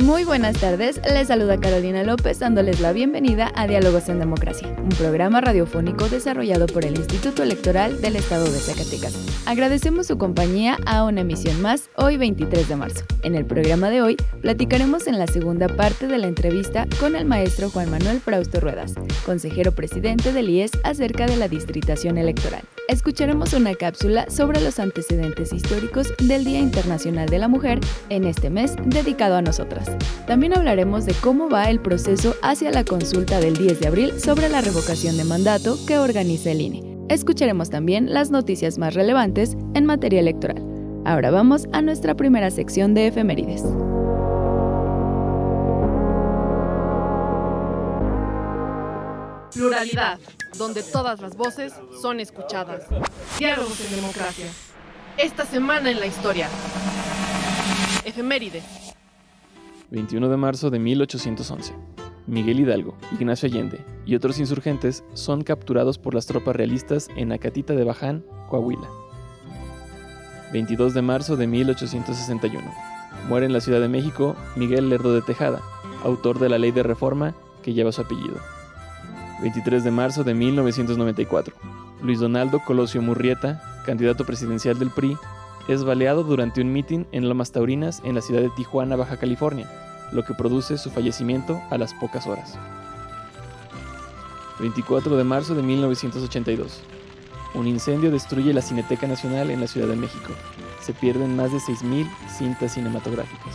Muy 0.00 0.24
buenas 0.24 0.58
tardes, 0.58 0.98
les 1.12 1.28
saluda 1.28 1.60
Carolina 1.60 2.02
López 2.02 2.38
dándoles 2.38 2.80
la 2.80 2.92
bienvenida 2.92 3.52
a 3.54 3.66
Diálogos 3.66 4.08
en 4.08 4.18
Democracia, 4.18 4.74
un 4.78 4.88
programa 4.88 5.42
radiofónico 5.42 6.08
desarrollado 6.08 6.66
por 6.68 6.86
el 6.86 6.96
Instituto 6.96 7.42
Electoral 7.42 8.00
del 8.00 8.16
Estado 8.16 8.50
de 8.50 8.58
Zacatecas. 8.58 9.14
Agradecemos 9.44 10.06
su 10.06 10.16
compañía 10.16 10.78
a 10.86 11.04
una 11.04 11.20
emisión 11.20 11.60
más 11.60 11.90
hoy 11.96 12.16
23 12.16 12.66
de 12.68 12.76
marzo. 12.76 13.04
En 13.22 13.34
el 13.34 13.44
programa 13.44 13.90
de 13.90 14.00
hoy 14.00 14.16
platicaremos 14.40 15.06
en 15.06 15.18
la 15.18 15.26
segunda 15.26 15.68
parte 15.68 16.06
de 16.06 16.16
la 16.16 16.28
entrevista 16.28 16.86
con 16.98 17.14
el 17.14 17.26
maestro 17.26 17.68
Juan 17.68 17.90
Manuel 17.90 18.20
Frausto 18.20 18.58
Ruedas, 18.58 18.94
consejero 19.26 19.72
presidente 19.72 20.32
del 20.32 20.48
IES 20.48 20.72
acerca 20.82 21.26
de 21.26 21.36
la 21.36 21.48
distritación 21.48 22.16
electoral. 22.16 22.62
Escucharemos 22.88 23.52
una 23.52 23.74
cápsula 23.74 24.28
sobre 24.30 24.60
los 24.60 24.78
antecedentes 24.80 25.52
históricos 25.52 26.12
del 26.18 26.44
Día 26.44 26.58
Internacional 26.58 27.28
de 27.28 27.38
la 27.38 27.46
Mujer 27.48 27.80
en 28.08 28.24
este 28.24 28.50
mes 28.50 28.74
dedicado 28.86 29.36
a 29.36 29.42
nosotras. 29.42 29.89
También 30.26 30.56
hablaremos 30.56 31.06
de 31.06 31.14
cómo 31.14 31.48
va 31.48 31.70
el 31.70 31.80
proceso 31.80 32.36
hacia 32.42 32.70
la 32.70 32.84
consulta 32.84 33.40
del 33.40 33.56
10 33.56 33.80
de 33.80 33.88
abril 33.88 34.20
sobre 34.20 34.48
la 34.48 34.60
revocación 34.60 35.16
de 35.16 35.24
mandato 35.24 35.76
que 35.86 35.98
organiza 35.98 36.52
el 36.52 36.60
INE. 36.60 36.98
Escucharemos 37.08 37.70
también 37.70 38.14
las 38.14 38.30
noticias 38.30 38.78
más 38.78 38.94
relevantes 38.94 39.56
en 39.74 39.86
materia 39.86 40.20
electoral. 40.20 40.62
Ahora 41.04 41.32
vamos 41.32 41.66
a 41.72 41.82
nuestra 41.82 42.14
primera 42.14 42.50
sección 42.52 42.94
de 42.94 43.08
efemérides. 43.08 43.64
Pluralidad, 49.52 50.20
donde 50.56 50.84
todas 50.84 51.20
las 51.20 51.36
voces 51.36 51.72
son 52.00 52.20
escuchadas. 52.20 52.84
Diálogos 53.38 53.80
en 53.80 53.96
democracia. 53.96 54.46
Esta 55.16 55.44
semana 55.44 55.90
en 55.90 55.98
la 55.98 56.06
historia. 56.06 56.48
Efemérides. 58.04 58.79
21 59.90 60.28
de 60.28 60.36
marzo 60.36 60.70
de 60.70 60.78
1811. 60.78 61.74
Miguel 62.26 62.60
Hidalgo, 62.60 62.94
Ignacio 63.12 63.48
Allende 63.48 63.84
y 64.06 64.14
otros 64.14 64.38
insurgentes 64.38 65.02
son 65.14 65.42
capturados 65.42 65.98
por 65.98 66.14
las 66.14 66.26
tropas 66.26 66.54
realistas 66.54 67.08
en 67.16 67.32
Acatita 67.32 67.74
de 67.74 67.82
Baján, 67.82 68.24
Coahuila. 68.48 68.88
22 70.52 70.94
de 70.94 71.02
marzo 71.02 71.36
de 71.36 71.46
1861. 71.46 72.62
Muere 73.28 73.46
en 73.46 73.52
la 73.52 73.60
Ciudad 73.60 73.80
de 73.80 73.88
México 73.88 74.36
Miguel 74.56 74.88
Lerdo 74.88 75.12
de 75.12 75.22
Tejada, 75.22 75.60
autor 76.04 76.38
de 76.38 76.48
la 76.48 76.58
ley 76.58 76.70
de 76.70 76.84
reforma 76.84 77.34
que 77.62 77.74
lleva 77.74 77.92
su 77.92 78.02
apellido. 78.02 78.36
23 79.42 79.82
de 79.82 79.90
marzo 79.90 80.22
de 80.22 80.34
1994. 80.34 81.54
Luis 82.02 82.20
Donaldo 82.20 82.60
Colosio 82.64 83.02
Murrieta, 83.02 83.60
candidato 83.84 84.24
presidencial 84.24 84.78
del 84.78 84.90
PRI, 84.90 85.16
es 85.68 85.84
baleado 85.84 86.24
durante 86.24 86.60
un 86.60 86.72
mitin 86.72 87.06
en 87.12 87.28
Lomas 87.28 87.52
Taurinas 87.52 88.00
en 88.04 88.14
la 88.14 88.20
ciudad 88.20 88.40
de 88.40 88.50
Tijuana, 88.50 88.96
Baja 88.96 89.16
California, 89.16 89.70
lo 90.12 90.24
que 90.24 90.34
produce 90.34 90.78
su 90.78 90.90
fallecimiento 90.90 91.60
a 91.70 91.78
las 91.78 91.94
pocas 91.94 92.26
horas. 92.26 92.58
24 94.58 95.16
de 95.16 95.24
marzo 95.24 95.54
de 95.54 95.62
1982. 95.62 96.82
Un 97.54 97.66
incendio 97.66 98.10
destruye 98.10 98.52
la 98.52 98.62
Cineteca 98.62 99.06
Nacional 99.06 99.50
en 99.50 99.60
la 99.60 99.66
Ciudad 99.66 99.88
de 99.88 99.96
México. 99.96 100.32
Se 100.80 100.92
pierden 100.92 101.36
más 101.36 101.52
de 101.52 101.58
6.000 101.58 102.08
cintas 102.28 102.74
cinematográficas. 102.74 103.54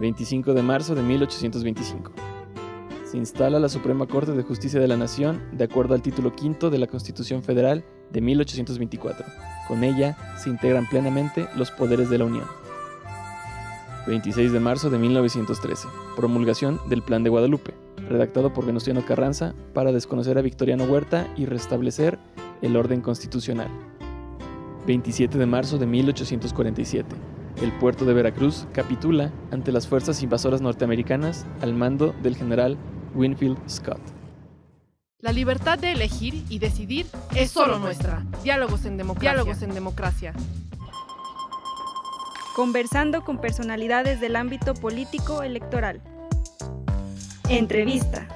25 0.00 0.54
de 0.54 0.62
marzo 0.62 0.94
de 0.94 1.02
1825. 1.02 2.25
Instala 3.16 3.58
la 3.58 3.70
Suprema 3.70 4.06
Corte 4.06 4.32
de 4.32 4.42
Justicia 4.42 4.78
de 4.78 4.88
la 4.88 4.98
Nación 4.98 5.40
de 5.52 5.64
acuerdo 5.64 5.94
al 5.94 6.02
título 6.02 6.36
quinto 6.36 6.68
de 6.68 6.76
la 6.76 6.86
Constitución 6.86 7.42
Federal 7.42 7.82
de 8.12 8.20
1824. 8.20 9.26
Con 9.66 9.84
ella 9.84 10.18
se 10.36 10.50
integran 10.50 10.86
plenamente 10.86 11.48
los 11.56 11.70
poderes 11.70 12.10
de 12.10 12.18
la 12.18 12.26
Unión. 12.26 12.44
26 14.06 14.52
de 14.52 14.60
marzo 14.60 14.90
de 14.90 14.98
1913. 14.98 15.88
Promulgación 16.14 16.78
del 16.90 17.00
Plan 17.02 17.24
de 17.24 17.30
Guadalupe, 17.30 17.72
redactado 18.06 18.52
por 18.52 18.66
Venustiano 18.66 19.02
Carranza 19.06 19.54
para 19.72 19.92
desconocer 19.92 20.36
a 20.36 20.42
Victoriano 20.42 20.84
Huerta 20.84 21.26
y 21.38 21.46
restablecer 21.46 22.18
el 22.60 22.76
orden 22.76 23.00
constitucional. 23.00 23.68
27 24.86 25.38
de 25.38 25.46
marzo 25.46 25.78
de 25.78 25.86
1847. 25.86 27.16
El 27.62 27.72
puerto 27.72 28.04
de 28.04 28.12
Veracruz 28.12 28.66
capitula 28.74 29.32
ante 29.50 29.72
las 29.72 29.88
fuerzas 29.88 30.22
invasoras 30.22 30.60
norteamericanas 30.60 31.46
al 31.62 31.72
mando 31.72 32.14
del 32.22 32.36
general 32.36 32.76
Winfield 33.14 33.58
Scott. 33.68 34.00
La 35.20 35.32
libertad 35.32 35.78
de 35.78 35.92
elegir 35.92 36.44
y 36.50 36.58
decidir 36.58 37.06
es 37.34 37.50
solo 37.50 37.78
nuestra. 37.78 38.24
Diálogos 38.44 38.84
en 38.84 38.96
democracia. 38.96 39.32
Diálogos 39.32 39.62
en 39.62 39.74
democracia. 39.74 40.34
Conversando 42.54 43.24
con 43.24 43.40
personalidades 43.40 44.20
del 44.20 44.36
ámbito 44.36 44.74
político 44.74 45.42
electoral. 45.42 46.02
Entrevista. 47.48 48.28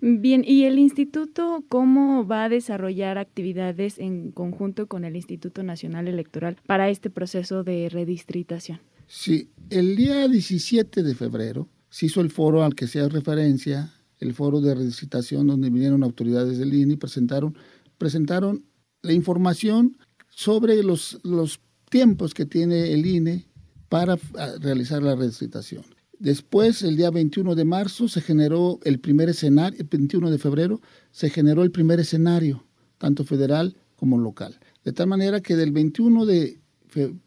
Bien, 0.00 0.44
¿y 0.46 0.64
el 0.64 0.78
instituto 0.78 1.64
cómo 1.68 2.26
va 2.26 2.44
a 2.44 2.48
desarrollar 2.48 3.18
actividades 3.18 3.98
en 3.98 4.30
conjunto 4.30 4.86
con 4.86 5.04
el 5.04 5.16
Instituto 5.16 5.62
Nacional 5.62 6.06
Electoral 6.06 6.56
para 6.66 6.88
este 6.88 7.10
proceso 7.10 7.64
de 7.64 7.88
redistritación? 7.88 8.80
Sí, 9.06 9.50
el 9.70 9.96
día 9.96 10.28
17 10.28 11.02
de 11.02 11.14
febrero 11.14 11.68
se 11.90 12.06
hizo 12.06 12.20
el 12.20 12.30
foro 12.30 12.62
al 12.62 12.74
que 12.74 12.86
se 12.86 13.00
hace 13.00 13.08
referencia, 13.08 13.92
el 14.18 14.34
foro 14.34 14.60
de 14.60 14.74
redistritación 14.74 15.46
donde 15.46 15.70
vinieron 15.70 16.02
autoridades 16.02 16.58
del 16.58 16.74
INE 16.74 16.94
y 16.94 16.96
presentaron, 16.96 17.56
presentaron 17.98 18.64
la 19.02 19.12
información 19.12 19.96
sobre 20.28 20.82
los, 20.82 21.20
los 21.22 21.60
tiempos 21.88 22.34
que 22.34 22.46
tiene 22.46 22.92
el 22.92 23.06
INE 23.06 23.46
para 23.88 24.18
realizar 24.60 25.02
la 25.02 25.14
redistritación. 25.14 25.84
Después, 26.18 26.82
el 26.82 26.96
día 26.96 27.10
21 27.10 27.54
de 27.54 27.64
marzo, 27.64 28.08
se 28.08 28.20
generó 28.20 28.80
el 28.82 28.98
primer 28.98 29.28
escenario, 29.28 29.80
el 29.80 29.86
21 29.86 30.30
de 30.30 30.38
febrero, 30.38 30.80
se 31.12 31.30
generó 31.30 31.62
el 31.62 31.70
primer 31.70 32.00
escenario, 32.00 32.66
tanto 32.98 33.24
federal 33.24 33.76
como 33.94 34.18
local. 34.18 34.58
De 34.84 34.92
tal 34.92 35.06
manera 35.06 35.40
que 35.40 35.54
del 35.54 35.70
21 35.70 36.26
de 36.26 36.60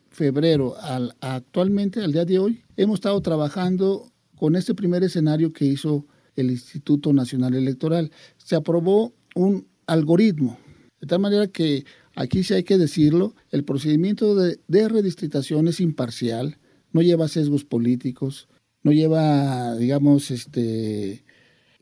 febrero 0.09 0.75
al, 0.81 1.15
actualmente, 1.21 2.01
al 2.01 2.11
día 2.11 2.25
de 2.25 2.39
hoy, 2.39 2.63
hemos 2.75 2.95
estado 2.95 3.21
trabajando 3.21 4.10
con 4.41 4.55
este 4.55 4.73
primer 4.73 5.03
escenario 5.03 5.53
que 5.53 5.65
hizo 5.65 6.07
el 6.35 6.49
Instituto 6.49 7.13
Nacional 7.13 7.53
Electoral. 7.53 8.09
Se 8.37 8.55
aprobó 8.55 9.13
un 9.35 9.67
algoritmo, 9.85 10.57
de 10.99 11.05
tal 11.05 11.19
manera 11.19 11.45
que 11.45 11.85
aquí 12.15 12.43
sí 12.43 12.55
hay 12.55 12.63
que 12.63 12.79
decirlo, 12.79 13.35
el 13.51 13.63
procedimiento 13.63 14.33
de, 14.33 14.59
de 14.67 14.89
redistritación 14.89 15.67
es 15.67 15.79
imparcial, 15.79 16.57
no 16.91 17.03
lleva 17.03 17.27
sesgos 17.27 17.65
políticos, 17.65 18.49
no 18.81 18.91
lleva, 18.91 19.75
digamos, 19.75 20.31
este, 20.31 21.23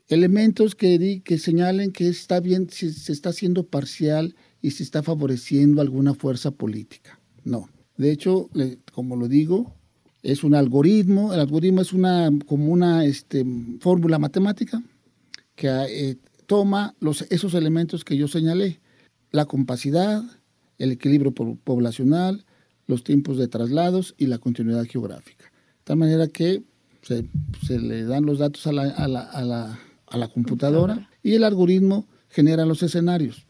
elementos 0.08 0.74
que, 0.74 1.22
que 1.24 1.38
señalen 1.38 1.92
que 1.92 2.08
está 2.08 2.40
bien, 2.40 2.68
si 2.68 2.92
se 2.92 3.12
está 3.12 3.30
haciendo 3.30 3.68
parcial 3.68 4.36
y 4.60 4.72
se 4.72 4.82
está 4.82 5.02
favoreciendo 5.02 5.80
alguna 5.80 6.12
fuerza 6.12 6.50
política. 6.50 7.22
No. 7.42 7.70
De 7.96 8.10
hecho, 8.10 8.50
como 8.92 9.16
lo 9.16 9.28
digo, 9.28 9.79
es 10.22 10.44
un 10.44 10.54
algoritmo. 10.54 11.32
El 11.32 11.40
algoritmo 11.40 11.80
es 11.80 11.92
una, 11.92 12.30
como 12.46 12.72
una 12.72 13.04
este, 13.04 13.44
fórmula 13.80 14.18
matemática 14.18 14.82
que 15.54 15.68
eh, 15.68 16.16
toma 16.46 16.94
los, 17.00 17.22
esos 17.30 17.54
elementos 17.54 18.04
que 18.04 18.16
yo 18.16 18.28
señalé. 18.28 18.80
La 19.30 19.44
compacidad, 19.44 20.22
el 20.78 20.92
equilibrio 20.92 21.32
poblacional, 21.32 22.44
los 22.86 23.04
tiempos 23.04 23.38
de 23.38 23.48
traslados 23.48 24.14
y 24.18 24.26
la 24.26 24.38
continuidad 24.38 24.84
geográfica. 24.84 25.44
De 25.44 25.84
tal 25.84 25.96
manera 25.96 26.28
que 26.28 26.62
se, 27.02 27.26
se, 27.66 27.78
le 27.78 28.04
dan 28.04 28.26
los 28.26 28.38
datos 28.38 28.66
a 28.66 28.72
la, 28.72 28.82
a 28.90 29.08
la, 29.08 29.20
a 29.20 29.42
la, 29.42 29.78
a 30.06 30.18
la 30.18 30.28
computadora 30.28 31.08
y 31.22 31.34
el 31.34 31.44
algoritmo 31.44 32.06
genera 32.28 32.66
los 32.66 32.82
escenarios. 32.82 33.46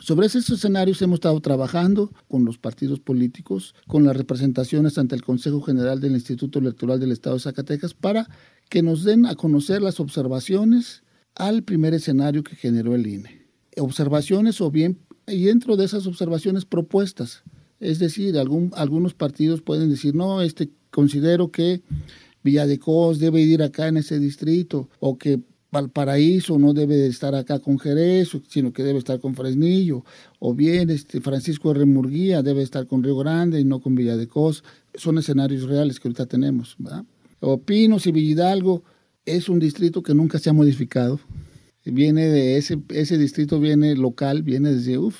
Sobre 0.00 0.26
esos 0.26 0.48
escenarios 0.48 1.02
hemos 1.02 1.18
estado 1.18 1.38
trabajando 1.40 2.10
con 2.26 2.46
los 2.46 2.56
partidos 2.56 3.00
políticos, 3.00 3.74
con 3.86 4.04
las 4.04 4.16
representaciones 4.16 4.96
ante 4.96 5.14
el 5.14 5.22
Consejo 5.22 5.60
General 5.60 6.00
del 6.00 6.12
Instituto 6.12 6.58
Electoral 6.58 6.98
del 6.98 7.12
Estado 7.12 7.36
de 7.36 7.42
Zacatecas 7.42 7.92
para 7.92 8.26
que 8.70 8.82
nos 8.82 9.04
den 9.04 9.26
a 9.26 9.34
conocer 9.34 9.82
las 9.82 10.00
observaciones 10.00 11.02
al 11.34 11.64
primer 11.64 11.92
escenario 11.92 12.42
que 12.42 12.56
generó 12.56 12.94
el 12.94 13.06
INE. 13.06 13.46
Observaciones 13.76 14.62
o 14.62 14.70
bien, 14.70 14.98
y 15.26 15.44
dentro 15.44 15.76
de 15.76 15.84
esas 15.84 16.06
observaciones 16.06 16.64
propuestas. 16.64 17.42
Es 17.78 17.98
decir, 17.98 18.38
algún, 18.38 18.72
algunos 18.76 19.12
partidos 19.12 19.60
pueden 19.60 19.90
decir, 19.90 20.14
no, 20.14 20.40
este, 20.40 20.70
considero 20.90 21.50
que 21.50 21.82
Villa 22.42 22.66
de 22.66 22.78
Cos 22.78 23.18
debe 23.18 23.42
ir 23.42 23.62
acá 23.62 23.88
en 23.88 23.98
ese 23.98 24.18
distrito, 24.18 24.88
o 24.98 25.18
que 25.18 25.40
Valparaíso 25.72 26.58
no 26.58 26.74
debe 26.74 27.06
estar 27.06 27.34
acá 27.34 27.60
con 27.60 27.78
Jerez, 27.78 28.30
sino 28.48 28.72
que 28.72 28.82
debe 28.82 28.98
estar 28.98 29.20
con 29.20 29.34
Fresnillo, 29.34 30.04
o 30.38 30.54
bien 30.54 30.90
este 30.90 31.20
Francisco 31.20 31.70
R. 31.70 31.84
Murguía 31.84 32.42
debe 32.42 32.62
estar 32.62 32.86
con 32.86 33.02
Río 33.02 33.16
Grande 33.16 33.60
y 33.60 33.64
no 33.64 33.80
con 33.80 33.94
Villa 33.94 34.16
de. 34.16 34.28
Son 34.94 35.18
escenarios 35.18 35.62
reales 35.64 36.00
que 36.00 36.08
ahorita 36.08 36.26
tenemos. 36.26 36.76
O 37.40 37.60
Pinos 37.60 38.06
Villidalgo 38.06 38.82
es 39.24 39.48
un 39.48 39.60
distrito 39.60 40.02
que 40.02 40.14
nunca 40.14 40.38
se 40.38 40.50
ha 40.50 40.52
modificado. 40.52 41.20
Viene 41.84 42.26
de 42.26 42.56
ese, 42.56 42.78
ese 42.88 43.16
distrito 43.16 43.58
viene 43.58 43.94
local, 43.96 44.42
viene 44.42 44.74
desde, 44.74 44.98
uf, 44.98 45.16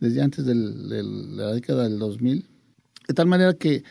desde 0.00 0.22
antes 0.22 0.44
de 0.44 0.54
la 0.54 1.52
década 1.52 1.84
del 1.84 1.98
2000. 1.98 2.46
De 3.08 3.14
tal 3.14 3.26
manera 3.26 3.54
que 3.54 3.82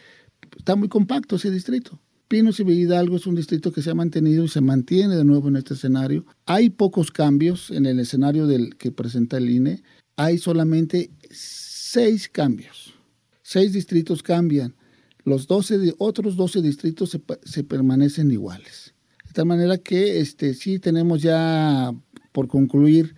está 0.58 0.76
muy 0.76 0.88
compacto 0.88 1.36
ese 1.36 1.52
distrito. 1.52 2.00
Pinos 2.34 2.60
y 2.60 2.64
Hidalgo 2.64 3.18
es 3.18 3.28
un 3.28 3.36
distrito 3.36 3.72
que 3.72 3.84
se 3.84 3.92
ha 3.92 3.94
mantenido 3.94 4.44
y 4.44 4.48
se 4.48 4.60
mantiene 4.60 5.16
de 5.16 5.24
nuevo 5.24 5.50
en 5.50 5.56
este 5.56 5.76
escenario. 5.76 6.26
Hay 6.48 6.72
pocos 6.72 7.12
cambios 7.12 7.70
en 7.70 7.86
el 7.86 8.00
escenario 8.00 8.48
del 8.48 8.76
que 8.76 8.92
presenta 8.92 9.38
el 9.38 9.52
INE. 9.52 9.84
Hay 10.16 10.40
solamente 10.40 11.12
seis 11.30 12.28
cambios. 12.28 12.96
Seis 13.44 13.72
distritos 13.72 14.24
cambian. 14.24 14.76
Los 15.24 15.46
12, 15.46 15.94
otros 16.00 16.36
12 16.36 16.64
distritos 16.64 17.12
se, 17.12 17.22
se, 17.44 17.64
permanecen 17.64 18.32
iguales. 18.32 18.96
De 19.28 19.34
tal 19.34 19.46
manera 19.46 19.78
que 19.78 20.20
este, 20.20 20.56
sí 20.56 20.80
tenemos 20.80 21.22
ya 21.22 21.94
por 22.32 22.48
concluir 22.48 23.16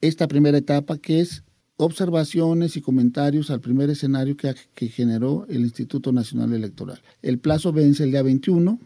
esta 0.00 0.28
primera 0.28 0.56
etapa 0.56 0.96
que 0.96 1.20
es 1.20 1.44
observaciones 1.76 2.76
y 2.76 2.80
comentarios 2.80 3.50
al 3.50 3.60
primer 3.60 3.90
escenario 3.90 4.36
que, 4.36 4.88
generó 4.88 5.46
el 5.48 5.60
Instituto 5.60 6.12
Nacional 6.12 6.52
Electoral. 6.52 7.00
El 7.22 7.38
plazo 7.38 7.72
vence 7.72 8.04
el 8.04 8.12
día 8.12 8.22
21, 8.22 8.78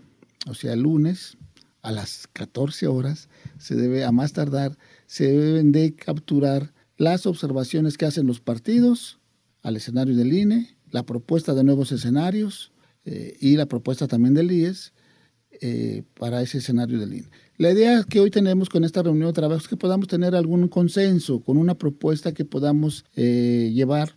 o 0.48 0.54
sea, 0.54 0.72
el 0.72 0.80
lunes, 0.80 1.36
a 1.82 1.92
las 1.92 2.28
14 2.32 2.88
horas, 2.88 3.28
se 3.58 3.74
debe, 3.74 4.04
a 4.04 4.12
más 4.12 4.32
tardar, 4.32 4.76
se 5.06 5.30
deben 5.30 5.72
de 5.72 5.94
capturar 5.94 6.74
las 6.96 7.26
observaciones 7.26 7.96
que 7.96 8.06
hacen 8.06 8.26
los 8.26 8.40
partidos 8.40 9.18
al 9.62 9.76
escenario 9.76 10.14
del 10.16 10.32
INE, 10.32 10.76
la 10.90 11.04
propuesta 11.04 11.54
de 11.54 11.64
nuevos 11.64 11.92
escenarios 11.92 12.72
eh, 13.04 13.36
y 13.40 13.56
la 13.56 13.66
propuesta 13.66 14.08
también 14.08 14.34
del 14.34 14.50
IES 14.50 14.92
eh, 15.62 16.02
para 16.18 16.42
ese 16.42 16.58
escenario 16.58 16.98
del 16.98 17.14
INE. 17.14 17.30
La 17.60 17.72
idea 17.72 18.04
que 18.04 18.20
hoy 18.20 18.30
tenemos 18.30 18.70
con 18.70 18.84
esta 18.84 19.02
reunión 19.02 19.26
de 19.26 19.32
trabajo 19.34 19.60
es 19.60 19.68
que 19.68 19.76
podamos 19.76 20.08
tener 20.08 20.34
algún 20.34 20.66
consenso 20.68 21.40
con 21.40 21.58
una 21.58 21.74
propuesta 21.74 22.32
que 22.32 22.46
podamos 22.46 23.04
eh, 23.16 23.70
llevar, 23.74 24.16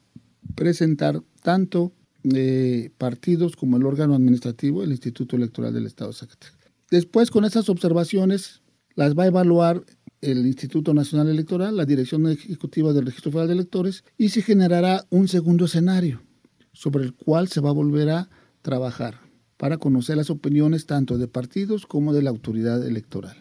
presentar 0.56 1.22
tanto 1.42 1.92
eh, 2.34 2.92
partidos 2.98 3.58
como 3.58 3.76
el 3.76 3.86
órgano 3.86 4.16
administrativo, 4.16 4.82
el 4.82 4.92
Instituto 4.92 5.36
Electoral 5.36 5.74
del 5.74 5.88
Estado 5.88 6.12
de 6.12 6.18
Zacatecas. 6.20 6.72
Después, 6.90 7.32
con 7.32 7.44
esas 7.44 7.68
observaciones, 7.68 8.62
las 8.96 9.14
va 9.14 9.24
a 9.24 9.28
evaluar 9.28 9.84
el 10.22 10.46
Instituto 10.46 10.94
Nacional 10.94 11.28
Electoral, 11.28 11.76
la 11.76 11.84
Dirección 11.84 12.26
Ejecutiva 12.30 12.94
del 12.94 13.08
Registro 13.08 13.34
Federal 13.34 13.50
de 13.50 13.56
Electores, 13.56 14.06
y 14.18 14.30
se 14.30 14.42
generará 14.42 15.06
un 15.10 15.28
segundo 15.28 15.66
escenario 15.66 16.24
sobre 16.72 17.04
el 17.04 17.14
cual 17.14 17.50
se 17.50 17.60
va 17.60 17.72
a 17.72 17.74
volver 17.74 18.10
a 18.10 18.30
trabajar 18.62 19.23
para 19.64 19.78
conocer 19.78 20.18
las 20.18 20.30
opiniones 20.30 20.88
tanto 20.88 21.18
de 21.18 21.30
partidos 21.30 21.86
como 21.86 22.12
de 22.12 22.22
la 22.22 22.32
autoridad 22.32 22.86
electoral. 22.86 23.38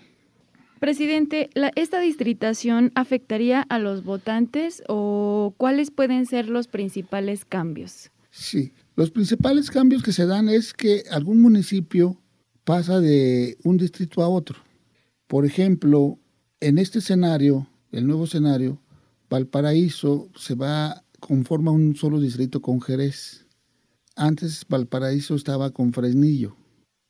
Presidente, 0.78 1.50
¿esta 1.74 1.98
distritación 1.98 2.92
afectaría 2.94 3.62
a 3.62 3.80
los 3.80 4.04
votantes 4.04 4.84
o 4.86 5.52
cuáles 5.56 5.90
pueden 5.90 6.26
ser 6.26 6.48
los 6.48 6.68
principales 6.68 7.44
cambios? 7.44 8.12
Sí, 8.30 8.70
los 8.94 9.10
principales 9.10 9.68
cambios 9.68 10.04
que 10.04 10.12
se 10.12 10.26
dan 10.26 10.48
es 10.48 10.72
que 10.72 11.02
algún 11.10 11.40
municipio 11.40 12.22
pasa 12.62 13.00
de 13.00 13.58
un 13.64 13.76
distrito 13.76 14.22
a 14.22 14.28
otro. 14.28 14.60
Por 15.26 15.44
ejemplo, 15.44 16.20
en 16.60 16.78
este 16.78 17.00
escenario, 17.00 17.66
el 17.90 18.06
nuevo 18.06 18.26
escenario, 18.26 18.80
Valparaíso 19.28 20.30
se 20.36 20.54
va, 20.54 21.02
conforma 21.18 21.72
un 21.72 21.96
solo 21.96 22.20
distrito 22.20 22.62
con 22.62 22.80
Jerez. 22.80 23.44
Antes 24.16 24.64
Valparaíso 24.68 25.34
estaba 25.34 25.70
con 25.70 25.92
Fresnillo. 25.92 26.56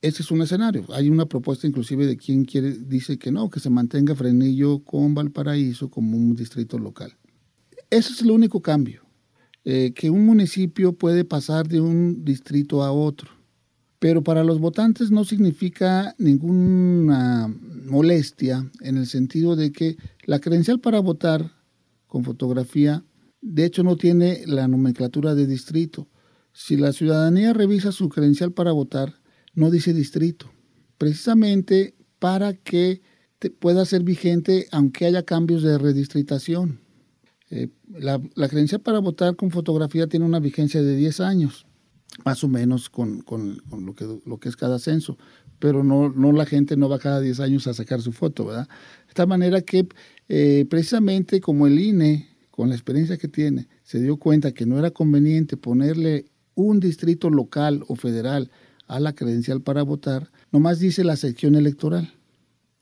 Ese 0.01 0.23
es 0.23 0.31
un 0.31 0.43
escenario. 0.43 0.85
Hay 0.93 1.09
una 1.09 1.27
propuesta 1.27 1.67
inclusive 1.67 2.07
de 2.07 2.17
quien 2.17 2.45
quiere, 2.45 2.73
dice 2.73 3.19
que 3.19 3.31
no, 3.31 3.51
que 3.51 3.61
se 3.61 3.71
mantenga 3.71 4.15
Fresnillo 4.15 4.81
con 4.81 5.15
Valparaíso 5.15 5.91
como 5.91 6.17
un 6.17 6.35
distrito 6.35 6.79
local. 6.79 7.17
Ese 7.91 8.13
es 8.13 8.23
el 8.23 8.31
único 8.31 8.61
cambio. 8.61 9.03
Eh, 9.65 9.93
que 9.95 10.11
un 10.11 10.27
municipio 10.27 10.93
puede 10.93 11.25
pasar 11.25 11.69
de 11.69 11.81
un 11.81 12.25
distrito 12.25 12.83
a 12.83 12.91
otro. 12.91 13.31
Pero 14.01 14.25
para 14.25 14.43
los 14.43 14.59
votantes 14.59 15.13
no 15.13 15.25
significa 15.25 16.17
ninguna 16.19 17.55
molestia 17.87 18.69
en 18.81 18.97
el 18.97 19.07
sentido 19.07 19.55
de 19.55 19.71
que 19.71 19.97
la 20.25 20.41
credencial 20.41 20.81
para 20.81 20.99
votar 20.99 21.53
con 22.09 22.25
fotografía, 22.25 23.05
de 23.41 23.65
hecho, 23.65 23.85
no 23.85 23.97
tiene 23.97 24.43
la 24.47 24.67
nomenclatura 24.67 25.37
de 25.37 25.47
distrito. 25.47 26.09
Si 26.53 26.77
la 26.77 26.93
ciudadanía 26.93 27.53
revisa 27.53 27.93
su 27.93 28.09
credencial 28.09 28.53
para 28.53 28.73
votar, 28.73 29.15
no 29.55 29.71
dice 29.71 29.95
distrito, 29.95 30.53
precisamente 30.99 31.95
para 32.19 32.55
que 32.55 33.03
pueda 33.51 33.85
ser 33.85 34.03
vigente 34.03 34.69
aunque 34.71 35.07
haya 35.07 35.25
cambios 35.25 35.63
de 35.63 35.79
redistritación. 35.79 36.81
Eh, 37.51 37.69
la, 37.89 38.21
credencial 38.49 38.81
para 38.81 38.99
votar 39.01 39.37
con 39.37 39.51
fotografía 39.51 40.07
tiene 40.07 40.25
una 40.25 40.41
vigencia 40.41 40.83
de 40.83 40.97
10 40.97 41.21
años, 41.21 41.67
más 42.25 42.43
o 42.45 42.49
menos 42.49 42.89
con, 42.89 43.25
lo, 44.25 44.39
que, 44.39 44.49
es 44.49 44.57
cada 44.57 44.79
censo, 44.79 45.19
pero 45.59 45.85
no, 45.85 46.11
la 46.33 46.47
gente 46.47 46.77
no 46.77 46.89
va 46.89 46.99
cada 46.99 47.21
10 47.21 47.41
años 47.41 47.67
a 47.67 47.75
sacar 47.75 48.01
su 48.01 48.13
foto, 48.13 48.47
¿verdad? 48.47 48.69
De 48.69 49.09
esta 49.09 49.27
manera 49.27 49.61
que 49.61 49.87
eh, 50.29 50.67
precisamente 50.69 51.41
como 51.41 51.67
el 51.67 51.79
INE, 51.79 52.29
con 52.51 52.69
la 52.69 52.75
experiencia 52.75 53.19
que 53.19 53.29
tiene, 53.29 53.69
se 53.83 54.01
dio 54.01 54.17
cuenta 54.17 54.53
que 54.53 54.67
no 54.67 54.79
era 54.79 54.91
conveniente 54.91 55.57
ponerle 55.57 56.32
un 56.55 56.81
distrito 56.81 57.31
local 57.31 57.85
o 57.89 57.97
federal 57.97 58.51
a 58.87 59.01
la 59.01 59.15
credencial 59.15 59.63
para 59.63 59.83
votar, 59.83 60.31
nomás 60.51 60.79
dice 60.79 61.05
la 61.05 61.17
sección 61.17 61.55
electoral 61.55 62.13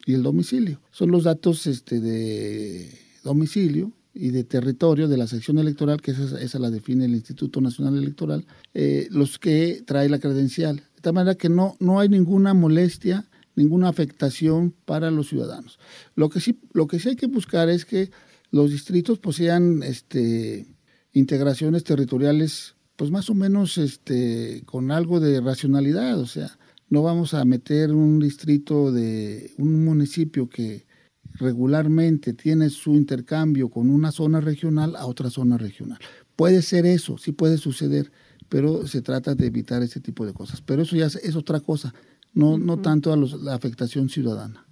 y 0.05 0.15
el 0.15 0.23
domicilio. 0.23 0.81
Son 0.91 1.11
los 1.11 1.25
datos 1.25 1.67
este, 1.67 2.01
de 2.01 2.91
domicilio 3.23 3.93
y 4.13 4.31
de 4.31 4.45
territorio 4.45 5.09
de 5.09 5.17
la 5.17 5.27
sección 5.27 5.59
electoral, 5.59 6.01
que 6.01 6.11
esa, 6.11 6.41
esa 6.41 6.59
la 6.59 6.71
define 6.71 7.05
el 7.05 7.15
Instituto 7.15 7.61
Nacional 7.61 7.97
Electoral, 7.97 8.45
eh, 8.75 9.07
los 9.11 9.39
que 9.39 9.83
trae 9.87 10.09
la 10.09 10.19
credencial. 10.19 10.77
De 10.97 11.03
tal 11.03 11.15
manera 11.15 11.37
que 11.37 11.49
no, 11.49 11.77
no 11.79 12.01
hay 12.01 12.09
ninguna 12.09 12.55
molestia, 12.55 13.29
ninguna 13.55 13.89
afectación 13.89 14.75
para 14.85 15.11
los 15.11 15.29
ciudadanos. 15.29 15.79
Lo 16.17 16.29
que 16.29 16.41
sí, 16.41 16.59
lo 16.73 16.87
que 16.87 16.99
sí 16.99 17.11
hay 17.11 17.17
que 17.17 17.27
buscar 17.27 17.69
es 17.69 17.85
que 17.85 18.11
los 18.51 18.71
distritos 18.71 19.19
posean 19.19 19.83
este, 19.83 20.67
integraciones 21.13 21.85
territoriales 21.85 22.75
pues 23.01 23.11
más 23.11 23.31
o 23.31 23.35
menos 23.35 23.79
este, 23.79 24.63
con 24.67 24.91
algo 24.91 25.21
de 25.21 25.41
racionalidad, 25.41 26.21
o 26.21 26.27
sea, 26.27 26.51
no 26.91 27.03
vamos 27.03 27.33
a 27.33 27.47
meter 27.47 27.93
un 27.93 28.19
distrito 28.19 28.93
de 28.93 29.53
un 29.57 29.87
municipio 29.87 30.51
que 30.51 30.85
regularmente 31.33 32.35
tiene 32.35 32.69
su 32.69 32.95
intercambio 32.95 33.71
con 33.71 33.89
una 33.89 34.13
zona 34.13 34.43
regional 34.43 34.97
a 34.97 35.07
otra 35.07 35.31
zona 35.31 35.57
regional. 35.57 35.99
Puede 36.37 36.61
ser 36.61 36.85
eso, 36.85 37.17
sí 37.17 37.33
puede 37.33 37.57
suceder, 37.57 38.13
pero 38.51 38.87
se 38.87 39.01
trata 39.01 39.35
de 39.35 39.47
evitar 39.47 39.83
ese 39.83 40.01
tipo 40.01 40.27
de 40.27 40.35
cosas. 40.35 40.61
Pero 40.61 40.83
eso 40.83 40.95
ya 40.95 41.07
es, 41.07 41.37
otra 41.37 41.61
cosa, 41.61 41.95
no, 42.35 42.59
no 42.59 42.83
tanto 42.83 43.15
a 43.15 43.17
la 43.17 43.55
afectación 43.55 44.11
ciudadana. 44.11 44.67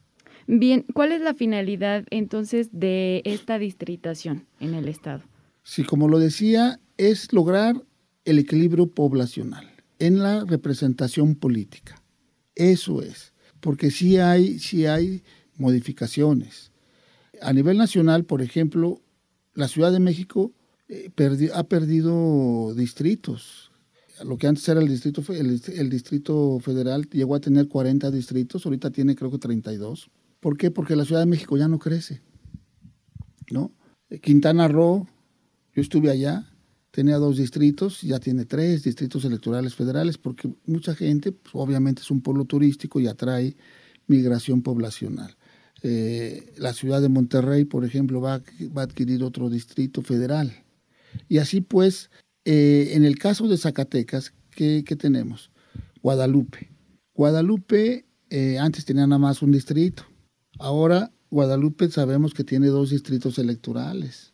Bien, 0.46 0.84
¿cuál 0.92 1.12
es 1.12 1.22
la 1.22 1.32
finalidad 1.32 2.04
entonces 2.10 2.68
de 2.72 3.22
esta 3.24 3.58
distritación 3.58 4.44
en 4.60 4.74
el 4.74 4.86
Estado? 4.86 5.22
Sí, 5.62 5.82
como 5.82 6.08
lo 6.08 6.18
decía, 6.18 6.78
es 6.98 7.32
lograr 7.32 7.82
el 8.30 8.38
equilibrio 8.38 8.86
poblacional 8.88 9.66
en 9.98 10.18
la 10.18 10.44
representación 10.44 11.34
política. 11.34 12.02
Eso 12.54 13.02
es, 13.02 13.32
porque 13.60 13.90
sí 13.90 14.18
hay, 14.18 14.58
sí 14.58 14.86
hay 14.86 15.22
modificaciones. 15.56 16.70
A 17.40 17.52
nivel 17.52 17.78
nacional, 17.78 18.24
por 18.24 18.42
ejemplo, 18.42 19.00
la 19.54 19.68
Ciudad 19.68 19.92
de 19.92 20.00
México 20.00 20.52
eh, 20.88 21.10
ha 21.54 21.64
perdido 21.64 22.74
distritos. 22.74 23.70
Lo 24.24 24.36
que 24.36 24.46
antes 24.46 24.68
era 24.68 24.80
el 24.80 24.88
distrito, 24.88 25.22
el, 25.32 25.90
distrito 25.90 26.58
federal 26.60 27.08
llegó 27.10 27.34
a 27.34 27.40
tener 27.40 27.68
40 27.68 28.10
distritos, 28.10 28.66
ahorita 28.66 28.90
tiene 28.90 29.14
creo 29.14 29.30
que 29.30 29.38
32. 29.38 30.10
¿Por 30.40 30.56
qué? 30.56 30.70
Porque 30.70 30.96
la 30.96 31.04
Ciudad 31.04 31.20
de 31.20 31.26
México 31.26 31.56
ya 31.56 31.68
no 31.68 31.78
crece. 31.78 32.20
¿no? 33.50 33.72
Quintana 34.20 34.68
Roo 34.68 35.06
Yo 35.74 35.82
estuve 35.82 36.10
allá, 36.10 36.47
tenía 36.98 37.18
dos 37.18 37.36
distritos, 37.36 38.02
ya 38.02 38.18
tiene 38.18 38.44
tres 38.44 38.82
distritos 38.82 39.24
electorales 39.24 39.76
federales, 39.76 40.18
porque 40.18 40.52
mucha 40.66 40.96
gente, 40.96 41.30
pues, 41.30 41.54
obviamente 41.54 42.02
es 42.02 42.10
un 42.10 42.22
pueblo 42.22 42.44
turístico 42.44 42.98
y 42.98 43.06
atrae 43.06 43.56
migración 44.08 44.62
poblacional. 44.62 45.36
Eh, 45.84 46.52
la 46.56 46.72
ciudad 46.72 47.00
de 47.00 47.08
Monterrey, 47.08 47.64
por 47.66 47.84
ejemplo, 47.84 48.20
va, 48.20 48.42
va, 48.76 48.80
a 48.80 48.84
adquirir 48.84 49.22
otro 49.22 49.48
distrito 49.48 50.02
federal. 50.02 50.64
Y 51.28 51.38
así 51.38 51.60
pues, 51.60 52.10
eh, 52.44 52.90
en 52.94 53.04
el 53.04 53.16
caso 53.16 53.46
de 53.46 53.58
Zacatecas, 53.58 54.32
¿qué, 54.50 54.82
qué 54.84 54.96
tenemos? 54.96 55.52
Guadalupe. 56.02 56.68
Guadalupe 57.14 58.06
eh, 58.28 58.58
antes 58.58 58.84
tenía 58.84 59.06
nada 59.06 59.20
más 59.20 59.40
un 59.40 59.52
distrito. 59.52 60.02
Ahora 60.58 61.12
Guadalupe 61.30 61.88
sabemos 61.92 62.34
que 62.34 62.42
tiene 62.42 62.66
dos 62.66 62.90
distritos 62.90 63.38
electorales 63.38 64.32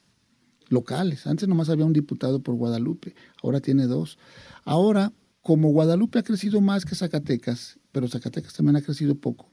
locales. 0.75 1.27
Antes 1.27 1.49
nomás 1.49 1.71
había 1.71 1.87
un 1.87 1.95
diputado 1.95 2.43
por 2.43 2.55
Guadalupe, 2.57 3.15
ahora 3.43 3.61
tiene 3.61 3.87
dos. 3.87 4.19
Ahora, 4.65 5.13
como 5.41 5.71
Guadalupe 5.71 6.19
ha 6.19 6.23
crecido 6.23 6.61
más 6.61 6.85
que 6.85 6.95
Zacatecas, 6.95 7.79
pero 7.93 8.09
Zacatecas 8.09 8.53
también 8.53 8.77
ha 8.77 8.83
crecido 8.83 9.15
poco, 9.15 9.49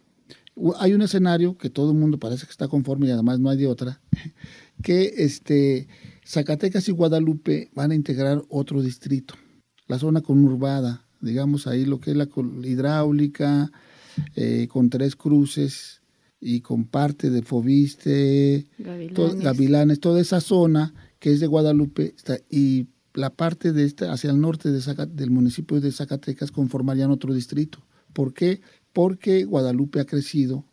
hay 0.79 0.93
un 0.93 1.01
escenario 1.01 1.57
que 1.57 1.69
todo 1.69 1.91
el 1.91 1.97
mundo 1.97 2.19
parece 2.19 2.45
que 2.45 2.51
está 2.51 2.67
conforme 2.67 3.07
y 3.07 3.11
además 3.11 3.39
no 3.39 3.49
hay 3.49 3.57
de 3.57 3.67
otra, 3.67 4.01
que 4.83 5.13
este, 5.17 5.87
Zacatecas 6.25 6.87
y 6.89 6.91
Guadalupe 6.91 7.71
van 7.73 7.91
a 7.91 7.95
integrar 7.95 8.43
otro 8.49 8.81
distrito, 8.81 9.35
la 9.87 9.99
zona 9.99 10.21
conurbada, 10.21 11.05
digamos 11.21 11.67
ahí 11.67 11.85
lo 11.85 11.99
que 11.99 12.11
es 12.11 12.17
la 12.17 12.27
hidráulica, 12.63 13.71
eh, 14.35 14.67
con 14.69 14.89
tres 14.89 15.15
cruces 15.15 16.01
y 16.39 16.61
con 16.61 16.85
parte 16.85 17.29
de 17.29 17.43
Fobiste, 17.43 18.67
Gavilanes. 18.77 19.99
toda 19.99 20.19
esa 20.19 20.41
zona 20.41 20.93
que 21.21 21.31
es 21.31 21.39
de 21.39 21.47
Guadalupe 21.47 22.15
está, 22.17 22.39
y 22.49 22.87
la 23.13 23.29
parte 23.29 23.71
de 23.73 23.85
esta 23.85 24.11
hacia 24.11 24.31
el 24.31 24.41
norte 24.41 24.71
de 24.71 25.05
del 25.05 25.29
municipio 25.29 25.79
de 25.79 25.91
Zacatecas 25.91 26.51
conformarían 26.51 27.11
otro 27.11 27.33
distrito. 27.33 27.85
¿Por 28.11 28.33
qué? 28.33 28.59
Porque 28.91 29.45
Guadalupe 29.45 29.99
ha 29.99 30.05
crecido 30.05 30.65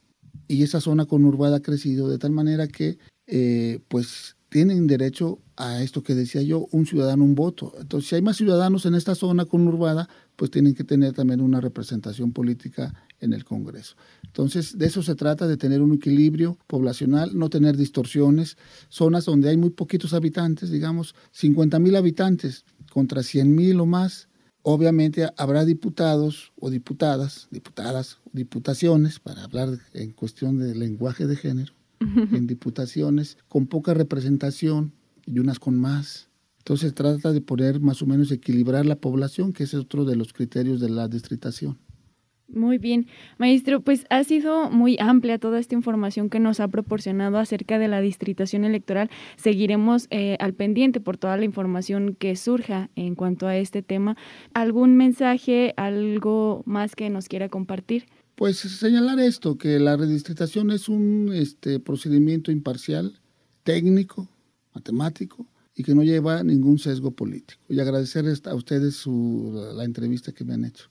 y 0.48 0.62
esa 0.62 0.80
zona 0.80 1.04
conurbada 1.04 1.58
ha 1.58 1.62
crecido 1.62 2.08
de 2.08 2.18
tal 2.18 2.30
manera 2.30 2.66
que 2.66 2.98
eh, 3.26 3.80
pues 3.88 4.36
tienen 4.48 4.86
derecho 4.86 5.38
a 5.58 5.82
esto 5.82 6.02
que 6.02 6.14
decía 6.14 6.40
yo, 6.40 6.66
un 6.70 6.86
ciudadano, 6.86 7.24
un 7.24 7.34
voto. 7.34 7.74
Entonces, 7.78 8.08
si 8.08 8.14
hay 8.14 8.22
más 8.22 8.38
ciudadanos 8.38 8.86
en 8.86 8.94
esta 8.94 9.14
zona 9.14 9.44
conurbada, 9.44 10.08
pues 10.36 10.50
tienen 10.50 10.74
que 10.74 10.84
tener 10.84 11.12
también 11.12 11.42
una 11.42 11.60
representación 11.60 12.32
política 12.32 12.94
en 13.20 13.32
el 13.32 13.44
Congreso. 13.44 13.96
Entonces, 14.24 14.78
de 14.78 14.86
eso 14.86 15.02
se 15.02 15.14
trata, 15.14 15.46
de 15.46 15.56
tener 15.56 15.82
un 15.82 15.94
equilibrio 15.94 16.58
poblacional, 16.66 17.36
no 17.36 17.50
tener 17.50 17.76
distorsiones, 17.76 18.56
zonas 18.88 19.24
donde 19.24 19.48
hay 19.48 19.56
muy 19.56 19.70
poquitos 19.70 20.14
habitantes, 20.14 20.70
digamos 20.70 21.14
50 21.32 21.78
mil 21.78 21.96
habitantes 21.96 22.64
contra 22.92 23.22
100 23.22 23.54
mil 23.54 23.80
o 23.80 23.86
más. 23.86 24.28
Obviamente 24.62 25.28
habrá 25.36 25.64
diputados 25.64 26.52
o 26.60 26.70
diputadas, 26.70 27.48
diputadas, 27.50 28.18
diputaciones, 28.32 29.18
para 29.18 29.44
hablar 29.44 29.78
en 29.94 30.12
cuestión 30.12 30.58
de 30.58 30.74
lenguaje 30.74 31.26
de 31.26 31.36
género, 31.36 31.72
en 32.00 32.46
diputaciones 32.46 33.38
con 33.48 33.66
poca 33.66 33.94
representación 33.94 34.92
y 35.26 35.38
unas 35.38 35.58
con 35.58 35.78
más. 35.78 36.28
Entonces 36.58 36.92
trata 36.92 37.32
de 37.32 37.40
poner 37.40 37.80
más 37.80 38.02
o 38.02 38.06
menos 38.06 38.30
equilibrar 38.30 38.84
la 38.84 38.96
población, 38.96 39.54
que 39.54 39.64
es 39.64 39.72
otro 39.72 40.04
de 40.04 40.16
los 40.16 40.34
criterios 40.34 40.80
de 40.80 40.90
la 40.90 41.08
distritación. 41.08 41.78
Muy 42.48 42.78
bien, 42.78 43.06
maestro, 43.36 43.82
pues 43.82 44.06
ha 44.08 44.24
sido 44.24 44.70
muy 44.70 44.96
amplia 45.00 45.38
toda 45.38 45.60
esta 45.60 45.74
información 45.74 46.30
que 46.30 46.40
nos 46.40 46.60
ha 46.60 46.68
proporcionado 46.68 47.36
acerca 47.36 47.78
de 47.78 47.88
la 47.88 48.00
distritación 48.00 48.64
electoral. 48.64 49.10
Seguiremos 49.36 50.06
eh, 50.10 50.38
al 50.40 50.54
pendiente 50.54 50.98
por 50.98 51.18
toda 51.18 51.36
la 51.36 51.44
información 51.44 52.16
que 52.18 52.36
surja 52.36 52.88
en 52.96 53.16
cuanto 53.16 53.46
a 53.46 53.56
este 53.56 53.82
tema. 53.82 54.16
¿Algún 54.54 54.96
mensaje, 54.96 55.74
algo 55.76 56.62
más 56.64 56.96
que 56.96 57.10
nos 57.10 57.28
quiera 57.28 57.50
compartir? 57.50 58.06
Pues 58.34 58.56
señalar 58.56 59.20
esto, 59.20 59.58
que 59.58 59.78
la 59.78 59.98
redistritación 59.98 60.70
es 60.70 60.88
un 60.88 61.30
este, 61.34 61.80
procedimiento 61.80 62.50
imparcial, 62.50 63.20
técnico, 63.62 64.26
matemático, 64.74 65.46
y 65.74 65.84
que 65.84 65.94
no 65.94 66.02
lleva 66.02 66.42
ningún 66.42 66.78
sesgo 66.78 67.10
político. 67.10 67.60
Y 67.68 67.78
agradecer 67.78 68.24
a 68.46 68.54
ustedes 68.54 68.96
su, 68.96 69.72
la 69.74 69.84
entrevista 69.84 70.32
que 70.32 70.44
me 70.44 70.54
han 70.54 70.64
hecho. 70.64 70.88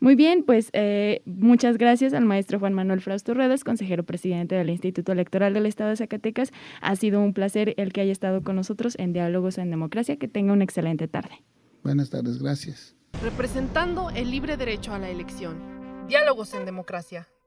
Muy 0.00 0.14
bien, 0.14 0.44
pues 0.44 0.70
eh, 0.72 1.22
muchas 1.24 1.78
gracias 1.78 2.12
al 2.12 2.24
maestro 2.24 2.58
Juan 2.58 2.72
Manuel 2.72 3.00
Frausto 3.00 3.34
Ruedas, 3.34 3.64
consejero 3.64 4.04
presidente 4.04 4.54
del 4.54 4.70
Instituto 4.70 5.12
Electoral 5.12 5.54
del 5.54 5.66
Estado 5.66 5.90
de 5.90 5.96
Zacatecas. 5.96 6.52
Ha 6.80 6.96
sido 6.96 7.20
un 7.20 7.34
placer 7.34 7.74
el 7.76 7.92
que 7.92 8.00
haya 8.00 8.12
estado 8.12 8.42
con 8.42 8.56
nosotros 8.56 8.96
en 8.98 9.12
Diálogos 9.12 9.58
en 9.58 9.70
Democracia. 9.70 10.16
Que 10.16 10.28
tenga 10.28 10.52
una 10.52 10.64
excelente 10.64 11.08
tarde. 11.08 11.42
Buenas 11.82 12.10
tardes, 12.10 12.42
gracias. 12.42 12.94
Representando 13.22 14.10
el 14.10 14.30
libre 14.30 14.56
derecho 14.56 14.92
a 14.94 14.98
la 14.98 15.10
elección. 15.10 15.56
Diálogos 16.08 16.54
en 16.54 16.64
Democracia. 16.64 17.28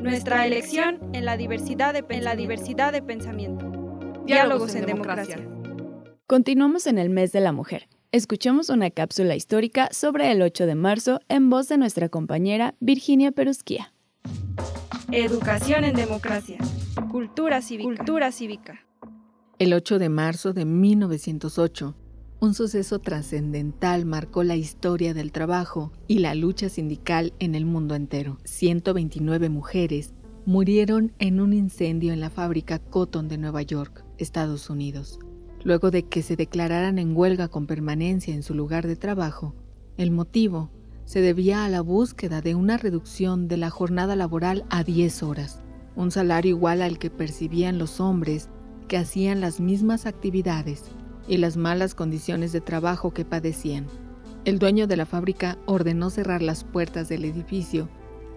Nuestra 0.00 0.46
elección 0.46 0.98
en 1.12 1.24
la 1.24 1.36
diversidad 1.36 1.94
de, 1.94 2.04
en 2.08 2.24
la 2.24 2.36
diversidad 2.36 2.92
de 2.92 3.02
pensamiento. 3.02 3.70
Diálogos 4.26 4.74
en 4.74 4.86
democracia. 4.86 5.38
Continuamos 6.26 6.86
en 6.86 6.98
el 6.98 7.10
mes 7.10 7.32
de 7.32 7.40
la 7.40 7.52
mujer. 7.52 7.88
Escuchamos 8.12 8.68
una 8.68 8.90
cápsula 8.90 9.34
histórica 9.34 9.88
sobre 9.92 10.30
el 10.32 10.42
8 10.42 10.66
de 10.66 10.74
marzo 10.74 11.20
en 11.28 11.50
voz 11.50 11.68
de 11.68 11.78
nuestra 11.78 12.08
compañera 12.08 12.74
Virginia 12.80 13.32
Perusquía. 13.32 13.92
Educación 15.12 15.84
en 15.84 15.94
democracia. 15.94 16.58
Cultura 17.10 17.62
cívica. 17.62 17.88
Cultura 17.88 18.32
cívica. 18.32 18.86
El 19.58 19.72
8 19.72 19.98
de 19.98 20.08
marzo 20.08 20.52
de 20.52 20.64
1908 20.64 21.94
un 22.38 22.52
suceso 22.52 22.98
trascendental 22.98 24.04
marcó 24.04 24.42
la 24.42 24.56
historia 24.56 25.14
del 25.14 25.32
trabajo 25.32 25.90
y 26.06 26.18
la 26.18 26.34
lucha 26.34 26.68
sindical 26.68 27.32
en 27.38 27.54
el 27.54 27.64
mundo 27.64 27.94
entero. 27.94 28.38
129 28.44 29.48
mujeres 29.48 30.12
murieron 30.44 31.12
en 31.18 31.40
un 31.40 31.54
incendio 31.54 32.12
en 32.12 32.20
la 32.20 32.28
fábrica 32.28 32.78
Cotton 32.78 33.28
de 33.28 33.38
Nueva 33.38 33.62
York, 33.62 34.04
Estados 34.18 34.68
Unidos. 34.68 35.18
Luego 35.64 35.90
de 35.90 36.04
que 36.04 36.22
se 36.22 36.36
declararan 36.36 36.98
en 36.98 37.16
huelga 37.16 37.48
con 37.48 37.66
permanencia 37.66 38.34
en 38.34 38.42
su 38.42 38.54
lugar 38.54 38.86
de 38.86 38.96
trabajo, 38.96 39.54
el 39.96 40.10
motivo 40.10 40.70
se 41.06 41.22
debía 41.22 41.64
a 41.64 41.70
la 41.70 41.80
búsqueda 41.80 42.42
de 42.42 42.54
una 42.54 42.76
reducción 42.76 43.48
de 43.48 43.56
la 43.56 43.70
jornada 43.70 44.14
laboral 44.14 44.66
a 44.68 44.84
10 44.84 45.22
horas, 45.22 45.62
un 45.96 46.10
salario 46.10 46.50
igual 46.50 46.82
al 46.82 46.98
que 46.98 47.08
percibían 47.08 47.78
los 47.78 47.98
hombres 47.98 48.50
que 48.88 48.98
hacían 48.98 49.40
las 49.40 49.58
mismas 49.58 50.04
actividades 50.04 50.84
y 51.28 51.38
las 51.38 51.56
malas 51.56 51.94
condiciones 51.94 52.52
de 52.52 52.60
trabajo 52.60 53.12
que 53.12 53.24
padecían. 53.24 53.86
El 54.44 54.58
dueño 54.58 54.86
de 54.86 54.96
la 54.96 55.06
fábrica 55.06 55.58
ordenó 55.66 56.10
cerrar 56.10 56.42
las 56.42 56.64
puertas 56.64 57.08
del 57.08 57.24
edificio 57.24 57.88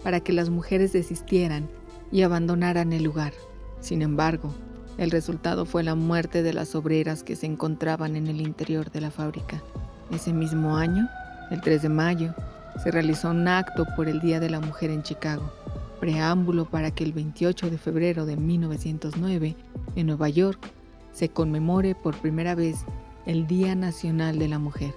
para 0.02 0.20
que 0.20 0.32
las 0.32 0.50
mujeres 0.50 0.92
desistieran 0.92 1.68
y 2.10 2.22
abandonaran 2.22 2.92
el 2.92 3.04
lugar. 3.04 3.32
Sin 3.80 4.02
embargo, 4.02 4.52
el 4.98 5.10
resultado 5.10 5.64
fue 5.64 5.82
la 5.82 5.94
muerte 5.94 6.42
de 6.42 6.52
las 6.52 6.74
obreras 6.74 7.22
que 7.22 7.36
se 7.36 7.46
encontraban 7.46 8.16
en 8.16 8.26
el 8.26 8.40
interior 8.40 8.90
de 8.90 9.00
la 9.00 9.10
fábrica. 9.10 9.62
Ese 10.10 10.32
mismo 10.32 10.76
año, 10.76 11.08
el 11.50 11.60
3 11.60 11.82
de 11.82 11.88
mayo, 11.88 12.34
se 12.82 12.90
realizó 12.90 13.30
un 13.30 13.46
acto 13.46 13.86
por 13.96 14.08
el 14.08 14.20
Día 14.20 14.40
de 14.40 14.50
la 14.50 14.60
Mujer 14.60 14.90
en 14.90 15.02
Chicago, 15.02 15.52
preámbulo 16.00 16.64
para 16.64 16.90
que 16.90 17.04
el 17.04 17.12
28 17.12 17.70
de 17.70 17.78
febrero 17.78 18.26
de 18.26 18.36
1909, 18.36 19.56
en 19.96 20.06
Nueva 20.06 20.28
York, 20.28 20.70
se 21.12 21.28
conmemore 21.28 21.94
por 21.94 22.16
primera 22.16 22.54
vez 22.54 22.84
el 23.26 23.46
Día 23.46 23.74
Nacional 23.74 24.38
de 24.38 24.48
la 24.48 24.58
Mujer. 24.58 24.94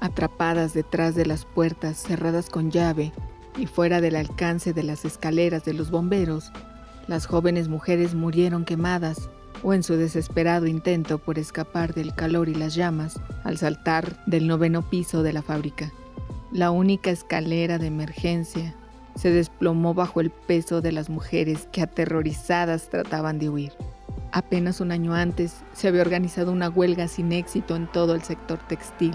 Atrapadas 0.00 0.74
detrás 0.74 1.14
de 1.14 1.26
las 1.26 1.44
puertas 1.44 1.96
cerradas 1.96 2.50
con 2.50 2.70
llave 2.70 3.12
y 3.56 3.66
fuera 3.66 4.00
del 4.00 4.16
alcance 4.16 4.72
de 4.72 4.82
las 4.82 5.04
escaleras 5.04 5.64
de 5.64 5.74
los 5.74 5.90
bomberos, 5.90 6.52
las 7.06 7.26
jóvenes 7.26 7.68
mujeres 7.68 8.14
murieron 8.14 8.64
quemadas 8.64 9.30
o 9.62 9.74
en 9.74 9.82
su 9.82 9.96
desesperado 9.96 10.66
intento 10.66 11.18
por 11.18 11.38
escapar 11.38 11.94
del 11.94 12.14
calor 12.14 12.48
y 12.48 12.54
las 12.54 12.74
llamas 12.74 13.20
al 13.44 13.58
saltar 13.58 14.24
del 14.26 14.46
noveno 14.48 14.82
piso 14.82 15.22
de 15.22 15.32
la 15.32 15.42
fábrica. 15.42 15.92
La 16.50 16.70
única 16.70 17.10
escalera 17.10 17.78
de 17.78 17.86
emergencia 17.86 18.74
se 19.14 19.30
desplomó 19.30 19.94
bajo 19.94 20.20
el 20.20 20.30
peso 20.30 20.80
de 20.80 20.92
las 20.92 21.10
mujeres 21.10 21.68
que 21.72 21.82
aterrorizadas 21.82 22.88
trataban 22.88 23.38
de 23.38 23.48
huir. 23.48 23.72
Apenas 24.32 24.80
un 24.80 24.92
año 24.92 25.14
antes 25.14 25.62
se 25.74 25.88
había 25.88 26.02
organizado 26.02 26.52
una 26.52 26.70
huelga 26.70 27.06
sin 27.08 27.32
éxito 27.32 27.76
en 27.76 27.86
todo 27.90 28.14
el 28.14 28.22
sector 28.22 28.58
textil, 28.66 29.14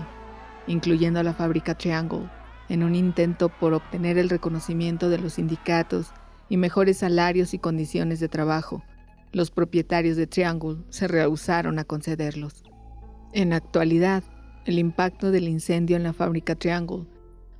incluyendo 0.67 1.21
la 1.23 1.33
fábrica 1.33 1.75
Triangle, 1.75 2.29
en 2.69 2.83
un 2.83 2.93
intento 2.95 3.49
por 3.49 3.73
obtener 3.73 4.17
el 4.17 4.29
reconocimiento 4.29 5.09
de 5.09 5.17
los 5.17 5.33
sindicatos 5.33 6.11
y 6.49 6.57
mejores 6.57 6.97
salarios 6.97 7.53
y 7.53 7.59
condiciones 7.59 8.19
de 8.19 8.29
trabajo. 8.29 8.83
Los 9.31 9.51
propietarios 9.51 10.17
de 10.17 10.27
Triangle 10.27 10.77
se 10.89 11.07
rehusaron 11.07 11.79
a 11.79 11.83
concederlos. 11.83 12.63
En 13.33 13.53
actualidad, 13.53 14.23
el 14.65 14.79
impacto 14.79 15.31
del 15.31 15.47
incendio 15.47 15.97
en 15.97 16.03
la 16.03 16.13
fábrica 16.13 16.55
Triangle 16.55 17.05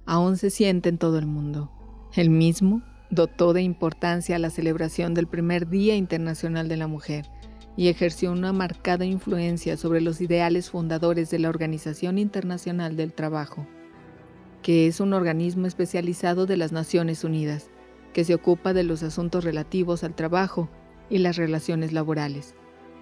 aún 0.06 0.38
se 0.38 0.50
siente 0.50 0.90
en 0.90 0.98
todo 0.98 1.18
el 1.18 1.26
mundo. 1.26 1.72
El 2.18 2.32
mismo 2.32 2.82
dotó 3.12 3.54
de 3.54 3.62
importancia 3.62 4.38
a 4.38 4.40
la 4.40 4.50
celebración 4.50 5.14
del 5.14 5.28
primer 5.28 5.70
Día 5.70 5.96
Internacional 5.96 6.68
de 6.68 6.76
la 6.76 6.88
Mujer 6.88 7.30
y 7.76 7.90
ejerció 7.90 8.32
una 8.32 8.52
marcada 8.54 9.06
influencia 9.06 9.78
sobre 9.78 10.02
los 10.02 10.20
ideales 10.20 10.72
fundadores 10.72 11.30
de 11.30 11.38
la 11.38 11.50
Organización 11.50 12.18
Internacional 12.18 12.96
del 12.96 13.14
Trabajo, 13.14 13.68
que 14.64 14.88
es 14.88 15.00
un 15.00 15.14
organismo 15.14 15.68
especializado 15.68 16.48
de 16.48 16.58
las 16.58 16.72
Naciones 16.72 17.24
Unidas, 17.24 17.70
que 18.14 18.24
se 18.24 18.34
ocupa 18.34 18.74
de 18.74 18.82
los 18.82 19.04
asuntos 19.04 19.44
relativos 19.44 20.04
al 20.04 20.16
trabajo 20.16 20.70
y 21.12 21.20
las 21.20 21.36
relaciones 21.36 21.94
laborales. 21.94 22.56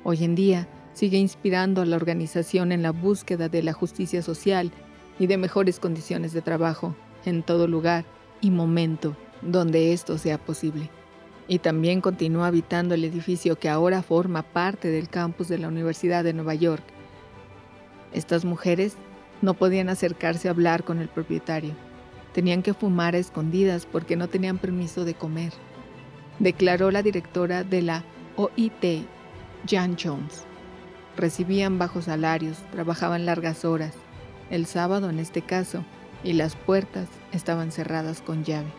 Hoy 0.04 0.26
en 0.26 0.36
día 0.36 0.68
sigue 0.92 1.20
inspirando 1.20 1.82
a 1.82 1.86
la 1.86 1.96
organización 1.96 2.74
en 2.74 2.82
la 2.82 2.92
búsqueda 2.92 3.48
de 3.48 3.64
la 3.64 3.72
justicia 3.72 4.22
social 4.22 4.74
y 5.20 5.28
de 5.28 5.38
mejores 5.38 5.80
condiciones 5.80 6.34
de 6.34 6.42
trabajo 6.42 6.98
en 7.24 7.44
todo 7.44 7.70
lugar 7.70 8.04
y 8.42 8.52
momento 8.52 9.16
donde 9.42 9.94
esto 9.94 10.18
sea 10.18 10.38
posible 10.38 10.90
y 11.48 11.60
también 11.60 12.02
continúa 12.02 12.48
habitando 12.48 12.96
el 12.96 13.04
edificio 13.04 13.58
que 13.58 13.70
ahora 13.70 14.02
forma 14.02 14.44
parte 14.44 14.90
del 14.90 15.10
campus 15.10 15.48
de 15.48 15.60
la 15.60 15.68
Universidad 15.68 16.24
de 16.24 16.34
Nueva 16.34 16.56
York. 16.56 16.84
Estas 18.14 18.46
mujeres 18.46 18.96
no 19.42 19.54
podían 19.54 19.90
acercarse 19.90 20.48
a 20.48 20.52
hablar 20.52 20.84
con 20.84 21.00
el 21.00 21.08
propietario. 21.08 21.74
Tenían 22.34 22.64
que 22.64 22.74
fumar 22.74 23.16
a 23.16 23.20
escondidas 23.20 23.86
porque 23.86 24.16
no 24.16 24.28
tenían 24.28 24.58
permiso 24.58 25.06
de 25.06 25.14
comer, 25.14 25.54
declaró 26.40 26.92
la 26.92 27.04
directora 27.04 27.64
de 27.64 27.82
la 27.82 28.04
OIT, 28.36 29.06
Jan 29.70 29.96
Jones. 30.02 30.44
Recibían 31.16 31.78
bajos 31.78 32.06
salarios, 32.06 32.58
trabajaban 32.72 33.26
largas 33.26 33.64
horas, 33.64 33.94
el 34.50 34.66
sábado 34.66 35.10
en 35.10 35.20
este 35.20 35.42
caso, 35.42 35.86
y 36.24 36.34
las 36.34 36.56
puertas 36.56 37.08
estaban 37.36 37.72
cerradas 37.72 38.22
con 38.22 38.44
llave. 38.44 38.72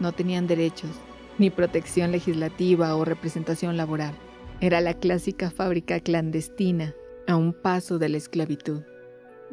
No 0.00 0.12
tenían 0.12 0.46
derechos, 0.46 0.90
ni 1.38 1.50
protección 1.50 2.12
legislativa 2.12 2.94
o 2.96 3.04
representación 3.04 3.76
laboral. 3.76 4.14
Era 4.60 4.80
la 4.80 4.94
clásica 4.94 5.50
fábrica 5.50 6.00
clandestina 6.00 6.94
a 7.26 7.36
un 7.36 7.52
paso 7.52 7.98
de 7.98 8.08
la 8.08 8.16
esclavitud. 8.16 8.82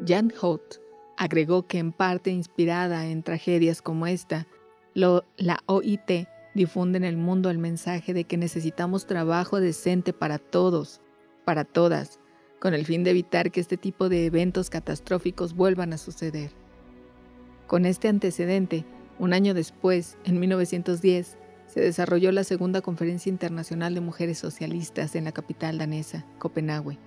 Jan 0.04 0.32
Hoth 0.40 0.80
agregó 1.16 1.66
que 1.66 1.78
en 1.78 1.92
parte 1.92 2.30
inspirada 2.30 3.06
en 3.06 3.22
tragedias 3.22 3.82
como 3.82 4.06
esta, 4.06 4.46
la 4.94 5.62
OIT 5.66 6.28
difunde 6.54 6.98
en 6.98 7.04
el 7.04 7.16
mundo 7.16 7.50
el 7.50 7.58
mensaje 7.58 8.14
de 8.14 8.24
que 8.24 8.36
necesitamos 8.36 9.06
trabajo 9.06 9.60
decente 9.60 10.12
para 10.12 10.38
todos, 10.38 11.00
para 11.44 11.64
todas, 11.64 12.18
con 12.60 12.74
el 12.74 12.84
fin 12.86 13.04
de 13.04 13.10
evitar 13.10 13.50
que 13.50 13.60
este 13.60 13.76
tipo 13.76 14.08
de 14.08 14.26
eventos 14.26 14.70
catastróficos 14.70 15.54
vuelvan 15.54 15.92
a 15.92 15.98
suceder. 15.98 16.50
Con 17.66 17.84
este 17.84 18.06
antecedente, 18.06 18.84
un 19.18 19.32
año 19.32 19.52
después, 19.52 20.16
en 20.24 20.38
1910, 20.38 21.36
se 21.66 21.80
desarrolló 21.80 22.30
la 22.30 22.44
segunda 22.44 22.80
Conferencia 22.80 23.28
Internacional 23.28 23.92
de 23.92 24.00
Mujeres 24.00 24.38
Socialistas 24.38 25.16
en 25.16 25.24
la 25.24 25.32
capital 25.32 25.76
danesa, 25.76 26.24
Copenhague. 26.38 26.98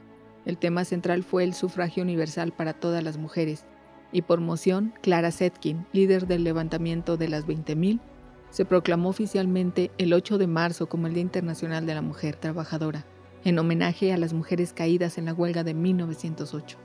El 0.45 0.57
tema 0.57 0.83
central 0.83 1.23
fue 1.23 1.45
el 1.45 1.53
sufragio 1.53 2.03
universal 2.03 2.51
para 2.51 2.73
todas 2.73 3.01
las 3.01 3.17
mujeres, 3.17 3.65
y 4.11 4.23
por 4.23 4.41
moción, 4.41 4.93
Clara 5.01 5.31
Zetkin, 5.31 5.85
líder 5.93 6.27
del 6.27 6.43
levantamiento 6.43 7.15
de 7.15 7.29
las 7.29 7.47
20.000, 7.47 8.01
se 8.49 8.65
proclamó 8.65 9.09
oficialmente 9.09 9.91
el 9.97 10.11
8 10.11 10.37
de 10.37 10.47
marzo 10.47 10.89
como 10.89 11.07
el 11.07 11.13
Día 11.13 11.21
Internacional 11.21 11.85
de 11.85 11.95
la 11.95 12.01
Mujer 12.01 12.35
Trabajadora, 12.35 13.05
en 13.45 13.59
homenaje 13.59 14.11
a 14.11 14.17
las 14.17 14.33
mujeres 14.33 14.73
caídas 14.73 15.17
en 15.17 15.25
la 15.25 15.33
huelga 15.33 15.63
de 15.63 15.73
1908. 15.73 16.77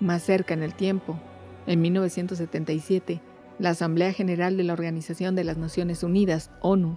Más 0.00 0.22
cerca 0.22 0.54
en 0.54 0.62
el 0.62 0.74
tiempo, 0.74 1.18
en 1.66 1.82
1977, 1.82 3.20
la 3.58 3.70
Asamblea 3.70 4.12
General 4.14 4.56
de 4.56 4.64
la 4.64 4.72
Organización 4.72 5.34
de 5.34 5.44
las 5.44 5.58
Naciones 5.58 6.02
Unidas, 6.02 6.50
ONU, 6.62 6.96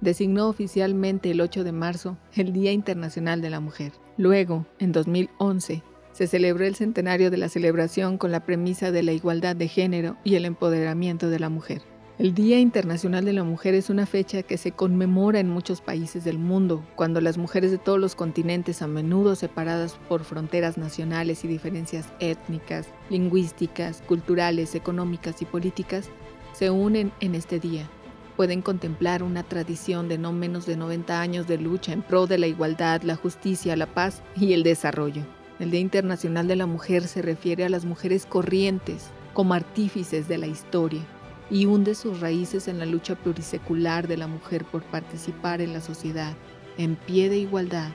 designó 0.00 0.48
oficialmente 0.48 1.32
el 1.32 1.40
8 1.40 1.64
de 1.64 1.72
marzo 1.72 2.16
el 2.34 2.52
Día 2.52 2.70
Internacional 2.70 3.40
de 3.40 3.50
la 3.50 3.58
Mujer. 3.58 3.92
Luego, 4.16 4.66
en 4.78 4.92
2011, 4.92 5.82
se 6.12 6.26
celebró 6.28 6.64
el 6.64 6.76
centenario 6.76 7.32
de 7.32 7.38
la 7.38 7.48
celebración 7.48 8.18
con 8.18 8.30
la 8.30 8.44
premisa 8.46 8.92
de 8.92 9.02
la 9.02 9.12
igualdad 9.12 9.56
de 9.56 9.66
género 9.66 10.16
y 10.22 10.36
el 10.36 10.44
empoderamiento 10.44 11.28
de 11.28 11.40
la 11.40 11.48
mujer. 11.48 11.82
El 12.16 12.32
Día 12.32 12.60
Internacional 12.60 13.24
de 13.24 13.32
la 13.32 13.42
Mujer 13.42 13.74
es 13.74 13.90
una 13.90 14.06
fecha 14.06 14.44
que 14.44 14.56
se 14.56 14.70
conmemora 14.70 15.40
en 15.40 15.50
muchos 15.50 15.80
países 15.80 16.22
del 16.22 16.38
mundo, 16.38 16.84
cuando 16.94 17.20
las 17.20 17.38
mujeres 17.38 17.72
de 17.72 17.78
todos 17.78 17.98
los 17.98 18.14
continentes, 18.14 18.82
a 18.82 18.86
menudo 18.86 19.34
separadas 19.34 19.96
por 20.08 20.22
fronteras 20.22 20.78
nacionales 20.78 21.44
y 21.44 21.48
diferencias 21.48 22.06
étnicas, 22.20 22.86
lingüísticas, 23.10 24.00
culturales, 24.06 24.76
económicas 24.76 25.42
y 25.42 25.44
políticas, 25.44 26.08
se 26.52 26.70
unen 26.70 27.10
en 27.18 27.34
este 27.34 27.58
día. 27.58 27.90
Pueden 28.36 28.62
contemplar 28.62 29.24
una 29.24 29.42
tradición 29.42 30.08
de 30.08 30.16
no 30.16 30.32
menos 30.32 30.66
de 30.66 30.76
90 30.76 31.20
años 31.20 31.48
de 31.48 31.58
lucha 31.58 31.92
en 31.92 32.02
pro 32.02 32.28
de 32.28 32.38
la 32.38 32.46
igualdad, 32.46 33.02
la 33.02 33.16
justicia, 33.16 33.74
la 33.74 33.86
paz 33.86 34.22
y 34.36 34.52
el 34.52 34.62
desarrollo. 34.62 35.24
El 35.58 35.72
Día 35.72 35.80
Internacional 35.80 36.46
de 36.46 36.54
la 36.54 36.66
Mujer 36.66 37.08
se 37.08 37.22
refiere 37.22 37.64
a 37.64 37.68
las 37.68 37.84
mujeres 37.84 38.24
corrientes 38.24 39.08
como 39.32 39.54
artífices 39.54 40.28
de 40.28 40.38
la 40.38 40.46
historia 40.46 41.04
y 41.54 41.66
hunde 41.66 41.94
sus 41.94 42.18
raíces 42.18 42.66
en 42.66 42.80
la 42.80 42.84
lucha 42.84 43.14
plurisecular 43.14 44.08
de 44.08 44.16
la 44.16 44.26
mujer 44.26 44.64
por 44.64 44.82
participar 44.82 45.60
en 45.60 45.72
la 45.72 45.80
sociedad 45.80 46.34
en 46.78 46.96
pie 46.96 47.28
de 47.28 47.38
igualdad 47.38 47.90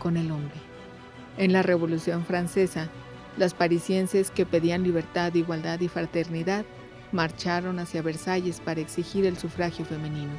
con 0.00 0.16
el 0.16 0.32
hombre. 0.32 0.56
En 1.38 1.52
la 1.52 1.62
Revolución 1.62 2.24
Francesa, 2.24 2.90
las 3.36 3.54
parisienses 3.54 4.32
que 4.32 4.44
pedían 4.44 4.82
libertad, 4.82 5.32
igualdad 5.34 5.78
y 5.78 5.86
fraternidad 5.86 6.64
marcharon 7.12 7.78
hacia 7.78 8.02
Versalles 8.02 8.58
para 8.58 8.80
exigir 8.80 9.24
el 9.24 9.36
sufragio 9.36 9.84
femenino. 9.84 10.32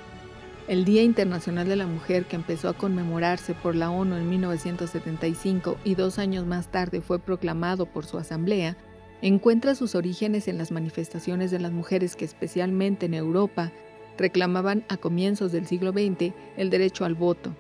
El 0.67 0.83
Día 0.83 1.03
Internacional 1.03 1.69
de 1.69 1.77
la 1.77 1.87
Mujer, 1.87 2.25
que 2.25 2.35
empezó 2.35 2.67
a 2.67 2.73
conmemorarse 2.73 3.53
por 3.53 3.77
la 3.77 3.89
ONU 3.89 4.17
en 4.17 4.29
1975 4.29 5.77
y 5.85 5.95
dos 5.95 6.19
años 6.19 6.45
más 6.45 6.67
tarde 6.69 6.99
fue 6.99 7.17
proclamado 7.17 7.85
por 7.85 8.05
su 8.05 8.17
asamblea, 8.17 8.75
encuentra 9.21 9.75
sus 9.75 9.95
orígenes 9.95 10.47
en 10.47 10.57
las 10.57 10.71
manifestaciones 10.71 11.51
de 11.51 11.59
las 11.59 11.71
mujeres 11.71 12.15
que 12.15 12.25
especialmente 12.25 13.07
en 13.07 13.13
Europa 13.13 13.71
reclamaban 14.17 14.83
a 14.89 14.97
comienzos 14.97 15.51
del 15.51 15.67
siglo 15.67 15.91
XX 15.91 16.33
el 16.57 16.69
derecho 16.69 17.05
al 17.05 17.15
voto, 17.15 17.55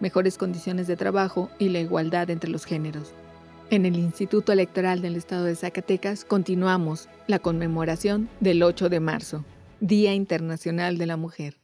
mejores 0.00 0.38
condiciones 0.38 0.86
de 0.86 0.96
trabajo 0.96 1.50
y 1.58 1.68
la 1.68 1.80
igualdad 1.80 2.30
entre 2.30 2.50
los 2.50 2.64
géneros. 2.64 3.12
En 3.70 3.84
el 3.84 3.96
Instituto 3.96 4.52
Electoral 4.52 5.02
del 5.02 5.16
Estado 5.16 5.44
de 5.44 5.54
Zacatecas 5.54 6.24
continuamos 6.24 7.08
la 7.26 7.38
conmemoración 7.38 8.30
del 8.40 8.62
8 8.62 8.88
de 8.88 9.00
marzo, 9.00 9.44
Día 9.80 10.14
Internacional 10.14 10.96
de 10.96 11.06
la 11.06 11.18
Mujer. 11.18 11.58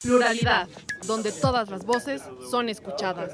Pluralidad, 0.00 0.68
donde 1.06 1.30
todas 1.32 1.70
las 1.70 1.86
voces 1.86 2.22
son 2.50 2.68
escuchadas. 2.68 3.32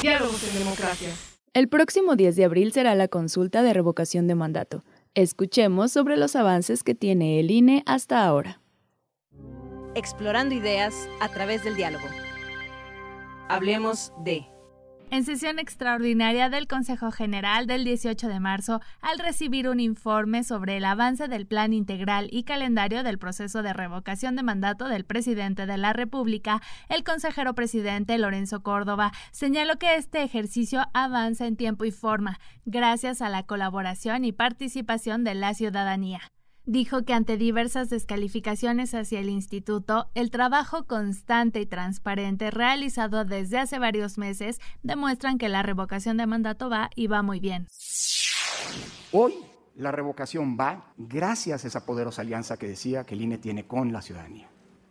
Diálogos 0.00 0.42
en 0.48 0.58
democracia. 0.58 1.10
El 1.54 1.68
próximo 1.68 2.14
10 2.14 2.36
de 2.36 2.44
abril 2.44 2.72
será 2.72 2.94
la 2.94 3.08
consulta 3.08 3.62
de 3.62 3.72
revocación 3.72 4.26
de 4.26 4.34
mandato. 4.34 4.84
Escuchemos 5.14 5.92
sobre 5.92 6.16
los 6.16 6.36
avances 6.36 6.82
que 6.82 6.94
tiene 6.94 7.40
el 7.40 7.50
INE 7.50 7.82
hasta 7.86 8.24
ahora. 8.24 8.60
Explorando 9.94 10.54
ideas 10.54 10.94
a 11.20 11.28
través 11.28 11.64
del 11.64 11.74
diálogo. 11.74 12.04
Hablemos 13.48 14.12
de... 14.24 14.46
En 15.10 15.24
sesión 15.24 15.58
extraordinaria 15.58 16.50
del 16.50 16.66
Consejo 16.66 17.10
General 17.10 17.66
del 17.66 17.82
18 17.82 18.28
de 18.28 18.40
marzo, 18.40 18.82
al 19.00 19.18
recibir 19.18 19.66
un 19.66 19.80
informe 19.80 20.44
sobre 20.44 20.76
el 20.76 20.84
avance 20.84 21.28
del 21.28 21.46
plan 21.46 21.72
integral 21.72 22.28
y 22.30 22.42
calendario 22.44 23.02
del 23.02 23.18
proceso 23.18 23.62
de 23.62 23.72
revocación 23.72 24.36
de 24.36 24.42
mandato 24.42 24.86
del 24.86 25.06
presidente 25.06 25.64
de 25.64 25.78
la 25.78 25.94
República, 25.94 26.60
el 26.90 27.04
consejero 27.04 27.54
presidente 27.54 28.18
Lorenzo 28.18 28.62
Córdoba 28.62 29.12
señaló 29.30 29.78
que 29.78 29.94
este 29.94 30.22
ejercicio 30.22 30.82
avanza 30.92 31.46
en 31.46 31.56
tiempo 31.56 31.86
y 31.86 31.90
forma, 31.90 32.38
gracias 32.66 33.22
a 33.22 33.30
la 33.30 33.44
colaboración 33.44 34.26
y 34.26 34.32
participación 34.32 35.24
de 35.24 35.34
la 35.34 35.54
ciudadanía 35.54 36.20
dijo 36.68 37.02
que 37.04 37.14
ante 37.14 37.38
diversas 37.38 37.88
descalificaciones 37.88 38.94
hacia 38.94 39.20
el 39.20 39.30
instituto, 39.30 40.10
el 40.14 40.30
trabajo 40.30 40.84
constante 40.84 41.62
y 41.62 41.66
transparente 41.66 42.50
realizado 42.50 43.24
desde 43.24 43.58
hace 43.58 43.78
varios 43.78 44.18
meses 44.18 44.60
demuestran 44.82 45.38
que 45.38 45.48
la 45.48 45.62
revocación 45.62 46.18
de 46.18 46.26
mandato 46.26 46.68
va 46.68 46.90
y 46.94 47.06
va 47.06 47.22
muy 47.22 47.40
bien. 47.40 47.68
Hoy 49.12 49.32
la 49.76 49.92
revocación 49.92 50.58
va 50.60 50.92
gracias 50.98 51.64
a 51.64 51.68
esa 51.68 51.86
poderosa 51.86 52.20
alianza 52.20 52.58
que 52.58 52.68
decía 52.68 53.04
que 53.04 53.14
el 53.14 53.22
INE 53.22 53.38
tiene 53.38 53.66
con 53.66 53.90
la 53.90 54.02
ciudadanía. 54.02 54.50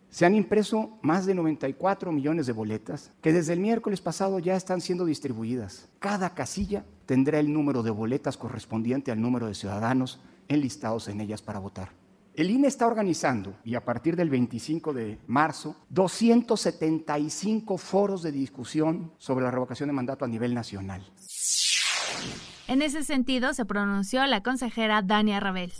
Se 0.09 0.25
han 0.25 0.33
impreso 0.33 0.97
más 1.03 1.27
de 1.27 1.35
94 1.35 2.11
millones 2.11 2.47
de 2.47 2.53
boletas 2.53 3.11
que 3.21 3.33
desde 3.33 3.53
el 3.53 3.59
miércoles 3.59 4.01
pasado 4.01 4.39
ya 4.39 4.55
están 4.55 4.81
siendo 4.81 5.05
distribuidas. 5.05 5.89
Cada 5.99 6.33
casilla 6.33 6.85
tendrá 7.05 7.39
el 7.39 7.53
número 7.53 7.83
de 7.83 7.91
boletas 7.91 8.35
correspondiente 8.35 9.11
al 9.11 9.21
número 9.21 9.45
de 9.45 9.53
ciudadanos 9.53 10.19
enlistados 10.47 11.07
en 11.07 11.21
ellas 11.21 11.41
para 11.41 11.59
votar. 11.59 11.89
El 12.37 12.51
INE 12.51 12.67
está 12.67 12.85
organizando, 12.85 13.55
y 13.63 13.73
a 13.73 13.83
partir 13.83 14.15
del 14.15 14.29
25 14.29 14.93
de 14.93 15.17
marzo, 15.25 15.75
275 15.89 17.77
foros 17.79 18.21
de 18.21 18.31
discusión 18.31 19.11
sobre 19.17 19.43
la 19.43 19.49
revocación 19.49 19.89
de 19.89 19.93
mandato 19.93 20.23
a 20.23 20.27
nivel 20.27 20.53
nacional. 20.53 21.03
En 22.67 22.81
ese 22.83 23.03
sentido, 23.03 23.55
se 23.55 23.65
pronunció 23.65 24.23
la 24.27 24.43
consejera 24.43 25.01
Dania 25.01 25.39
Rabel. 25.39 25.73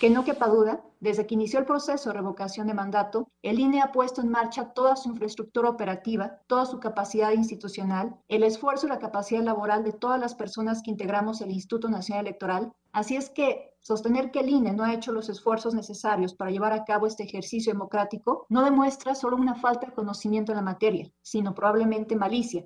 Que 0.00 0.10
no 0.10 0.24
quepa 0.24 0.48
duda, 0.48 0.82
desde 1.02 1.26
que 1.26 1.34
inició 1.34 1.58
el 1.58 1.66
proceso 1.66 2.08
de 2.08 2.14
revocación 2.14 2.68
de 2.68 2.74
mandato, 2.74 3.28
el 3.42 3.58
INE 3.58 3.82
ha 3.82 3.90
puesto 3.90 4.20
en 4.20 4.30
marcha 4.30 4.72
toda 4.72 4.94
su 4.94 5.08
infraestructura 5.08 5.68
operativa, 5.68 6.38
toda 6.46 6.64
su 6.64 6.78
capacidad 6.78 7.32
institucional, 7.32 8.16
el 8.28 8.44
esfuerzo 8.44 8.86
y 8.86 8.90
la 8.90 9.00
capacidad 9.00 9.42
laboral 9.42 9.82
de 9.82 9.92
todas 9.92 10.20
las 10.20 10.34
personas 10.34 10.80
que 10.82 10.92
integramos 10.92 11.40
el 11.40 11.50
Instituto 11.50 11.88
Nacional 11.88 12.26
Electoral. 12.26 12.72
Así 12.92 13.16
es 13.16 13.30
que 13.30 13.74
sostener 13.80 14.30
que 14.30 14.40
el 14.40 14.50
INE 14.50 14.72
no 14.72 14.84
ha 14.84 14.94
hecho 14.94 15.10
los 15.10 15.28
esfuerzos 15.28 15.74
necesarios 15.74 16.34
para 16.34 16.52
llevar 16.52 16.72
a 16.72 16.84
cabo 16.84 17.06
este 17.06 17.24
ejercicio 17.24 17.72
democrático 17.72 18.46
no 18.48 18.64
demuestra 18.64 19.14
solo 19.14 19.36
una 19.36 19.56
falta 19.56 19.86
de 19.86 19.94
conocimiento 19.94 20.52
en 20.52 20.56
la 20.56 20.62
materia, 20.62 21.10
sino 21.20 21.52
probablemente 21.52 22.14
malicia. 22.14 22.64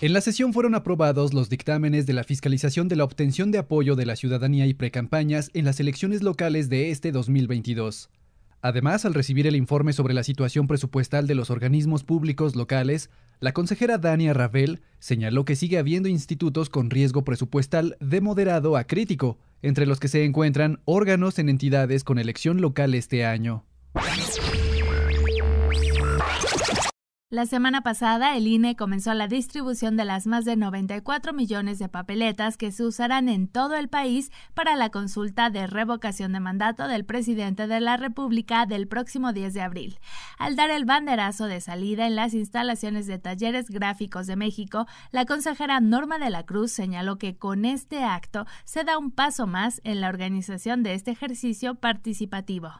En 0.00 0.12
la 0.12 0.20
sesión 0.20 0.52
fueron 0.52 0.74
aprobados 0.74 1.32
los 1.32 1.48
dictámenes 1.48 2.06
de 2.06 2.12
la 2.12 2.24
fiscalización 2.24 2.88
de 2.88 2.96
la 2.96 3.04
obtención 3.04 3.50
de 3.50 3.58
apoyo 3.58 3.96
de 3.96 4.04
la 4.04 4.16
ciudadanía 4.16 4.66
y 4.66 4.74
precampañas 4.74 5.50
en 5.54 5.64
las 5.64 5.80
elecciones 5.80 6.22
locales 6.22 6.68
de 6.68 6.90
este 6.90 7.10
2022. 7.10 8.10
Además, 8.60 9.04
al 9.04 9.14
recibir 9.14 9.46
el 9.46 9.56
informe 9.56 9.92
sobre 9.92 10.14
la 10.14 10.24
situación 10.24 10.66
presupuestal 10.66 11.26
de 11.26 11.34
los 11.34 11.50
organismos 11.50 12.02
públicos 12.02 12.56
locales, 12.56 13.10
la 13.40 13.52
consejera 13.52 13.98
Dania 13.98 14.32
Ravel 14.32 14.80
señaló 14.98 15.44
que 15.44 15.54
sigue 15.54 15.78
habiendo 15.78 16.08
institutos 16.08 16.70
con 16.70 16.88
riesgo 16.88 17.24
presupuestal 17.24 17.96
de 18.00 18.20
moderado 18.22 18.76
a 18.76 18.84
crítico, 18.84 19.38
entre 19.60 19.86
los 19.86 20.00
que 20.00 20.08
se 20.08 20.24
encuentran 20.24 20.80
órganos 20.86 21.38
en 21.38 21.50
entidades 21.50 22.04
con 22.04 22.18
elección 22.18 22.60
local 22.60 22.94
este 22.94 23.26
año. 23.26 23.64
La 27.34 27.46
semana 27.46 27.80
pasada, 27.80 28.36
el 28.36 28.46
INE 28.46 28.76
comenzó 28.76 29.12
la 29.12 29.26
distribución 29.26 29.96
de 29.96 30.04
las 30.04 30.28
más 30.28 30.44
de 30.44 30.54
94 30.54 31.32
millones 31.32 31.80
de 31.80 31.88
papeletas 31.88 32.56
que 32.56 32.70
se 32.70 32.84
usarán 32.84 33.28
en 33.28 33.48
todo 33.48 33.74
el 33.74 33.88
país 33.88 34.30
para 34.54 34.76
la 34.76 34.90
consulta 34.90 35.50
de 35.50 35.66
revocación 35.66 36.32
de 36.32 36.38
mandato 36.38 36.86
del 36.86 37.04
presidente 37.04 37.66
de 37.66 37.80
la 37.80 37.96
República 37.96 38.66
del 38.66 38.86
próximo 38.86 39.32
10 39.32 39.52
de 39.52 39.62
abril. 39.62 39.98
Al 40.38 40.54
dar 40.54 40.70
el 40.70 40.84
banderazo 40.84 41.46
de 41.46 41.60
salida 41.60 42.06
en 42.06 42.14
las 42.14 42.34
instalaciones 42.34 43.08
de 43.08 43.18
Talleres 43.18 43.68
Gráficos 43.68 44.28
de 44.28 44.36
México, 44.36 44.86
la 45.10 45.24
consejera 45.24 45.80
Norma 45.80 46.20
de 46.20 46.30
la 46.30 46.44
Cruz 46.44 46.70
señaló 46.70 47.18
que 47.18 47.36
con 47.36 47.64
este 47.64 48.04
acto 48.04 48.46
se 48.64 48.84
da 48.84 48.96
un 48.96 49.10
paso 49.10 49.48
más 49.48 49.80
en 49.82 50.00
la 50.00 50.08
organización 50.08 50.84
de 50.84 50.94
este 50.94 51.10
ejercicio 51.10 51.74
participativo. 51.74 52.70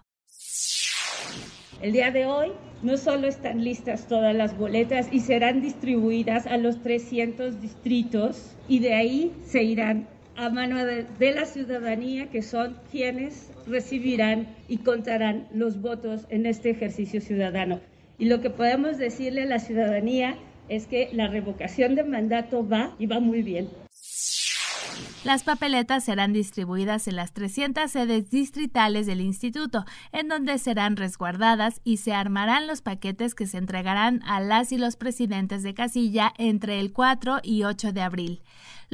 El 1.83 1.93
día 1.93 2.11
de 2.11 2.27
hoy 2.27 2.53
no 2.83 2.97
solo 2.97 3.27
están 3.27 3.65
listas 3.65 4.07
todas 4.07 4.35
las 4.35 4.57
boletas 4.57 5.09
y 5.13 5.21
serán 5.21 5.61
distribuidas 5.61 6.47
a 6.47 6.57
los 6.57 6.83
300 6.83 7.61
distritos 7.61 8.57
y 8.69 8.79
de 8.79 8.95
ahí 8.95 9.33
se 9.45 9.63
irán 9.63 10.07
a 10.37 10.51
mano 10.51 10.85
de, 10.85 11.33
la 11.33 11.45
ciudadanía 11.45 12.31
que 12.31 12.43
son 12.43 12.77
quienes 12.91 13.51
recibirán 13.67 14.49
y 14.69 14.79
contarán 14.79 15.47
los 15.55 15.81
votos 15.81 16.27
en 16.29 16.47
este 16.47 16.71
ejercicio 16.71 17.21
ciudadano. 17.21 17.81
Y 18.19 18.27
lo 18.27 18.41
que 18.41 18.51
podemos 18.51 18.99
decirle 18.99 19.43
a 19.43 19.47
la 19.47 19.59
ciudadanía 19.59 20.37
es 20.69 20.87
que 20.87 21.09
la 21.13 21.29
revocación 21.29 21.95
de 21.95 22.05
mandato 22.05 22.67
va 22.67 22.95
y 22.99 23.07
va 23.07 23.21
muy 23.21 23.43
bien. 23.43 23.69
Las 25.25 25.43
papeletas 25.43 26.05
serán 26.05 26.33
distribuidas 26.35 27.09
en 27.09 27.17
las 27.17 27.33
300 27.33 27.91
sedes 27.91 28.31
distritales 28.31 29.07
del 29.07 29.23
instituto, 29.23 29.85
en 30.13 30.29
donde 30.29 30.59
serán 30.59 30.97
resguardadas 30.97 31.81
y 31.83 31.97
se 31.97 32.13
armarán 32.13 32.67
los 32.67 32.83
paquetes 32.83 33.35
que 33.35 33.47
se 33.47 33.57
entregarán 33.57 34.23
a 34.25 34.41
las 34.41 34.71
y 34.71 34.77
los 34.77 34.97
presidentes 34.97 35.63
de 35.63 35.73
casilla 35.73 36.33
entre 36.37 36.79
el 36.79 36.93
4 36.93 37.41
y 37.43 37.65
8 37.65 37.93
de 37.93 38.03
abril. 38.03 38.43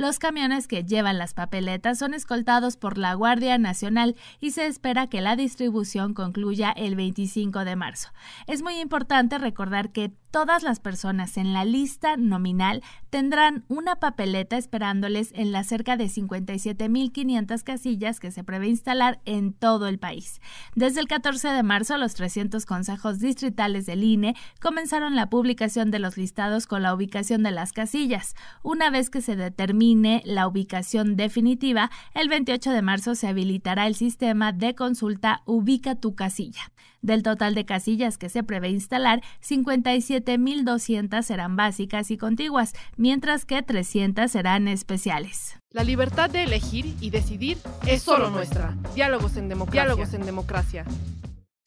Los 0.01 0.19
camiones 0.19 0.67
que 0.67 0.83
llevan 0.83 1.19
las 1.19 1.35
papeletas 1.35 1.99
son 1.99 2.15
escoltados 2.15 2.79
por 2.79 2.97
la 2.97 3.13
Guardia 3.13 3.59
Nacional 3.59 4.17
y 4.41 4.53
se 4.53 4.65
espera 4.65 5.09
que 5.09 5.21
la 5.21 5.37
distribución 5.37 6.15
concluya 6.15 6.71
el 6.71 6.97
25 6.97 7.67
de 7.67 7.77
marzo. 7.77 8.09
Es 8.47 8.63
muy 8.63 8.81
importante 8.81 9.37
recordar 9.37 9.93
que 9.93 10.11
todas 10.31 10.63
las 10.63 10.81
personas 10.81 11.37
en 11.37 11.53
la 11.53 11.65
lista 11.65 12.17
nominal 12.17 12.83
tendrán 13.11 13.65
una 13.69 13.97
papeleta 13.97 14.57
esperándoles 14.57 15.33
en 15.35 15.53
las 15.53 15.67
cerca 15.67 15.97
de 15.97 16.05
57.500 16.05 17.63
casillas 17.63 18.21
que 18.21 18.31
se 18.31 18.45
prevé 18.45 18.69
instalar 18.69 19.21
en 19.25 19.53
todo 19.53 19.87
el 19.89 19.99
país. 19.99 20.41
Desde 20.75 21.01
el 21.01 21.09
14 21.09 21.49
de 21.49 21.63
marzo, 21.63 21.99
los 21.99 22.15
300 22.15 22.65
consejos 22.65 23.19
distritales 23.19 23.87
del 23.87 24.05
INE 24.05 24.35
comenzaron 24.63 25.17
la 25.17 25.29
publicación 25.29 25.91
de 25.91 25.99
los 25.99 26.17
listados 26.17 26.67
con 26.67 26.83
la 26.83 26.95
ubicación 26.95 27.43
de 27.43 27.51
las 27.51 27.73
casillas. 27.73 28.35
Una 28.63 28.89
vez 28.89 29.11
que 29.11 29.21
se 29.21 29.35
determine 29.35 29.90
la 30.25 30.47
ubicación 30.47 31.17
definitiva, 31.17 31.91
el 32.15 32.29
28 32.29 32.71
de 32.71 32.83
marzo 32.83 33.15
se 33.15 33.27
habilitará 33.27 33.87
el 33.87 33.95
sistema 33.95 34.53
de 34.53 34.75
consulta 34.75 35.43
Ubica 35.47 35.97
tu 35.97 36.15
casilla. 36.15 36.71
Del 37.03 37.23
total 37.23 37.55
de 37.55 37.65
casillas 37.65 38.19
que 38.19 38.29
se 38.29 38.43
prevé 38.43 38.69
instalar, 38.71 39.23
57.200 39.43 41.23
serán 41.23 41.57
básicas 41.57 42.11
y 42.11 42.19
contiguas, 42.19 42.75
mientras 42.97 43.45
que 43.45 43.63
300 43.63 44.31
serán 44.31 44.69
especiales. 44.69 45.57
La 45.73 45.83
libertad 45.83 46.31
de 46.31 46.45
elegir 46.45 46.95
y 47.01 47.11
decidir 47.11 47.59
es 47.87 48.03
solo 48.03 48.31
nuestra. 48.31 48.77
Diálogos 48.95 49.37
en 49.37 49.49
democracia. 49.49 49.85
Diálogos 49.85 50.15
en 50.15 50.23
democracia. 50.23 50.85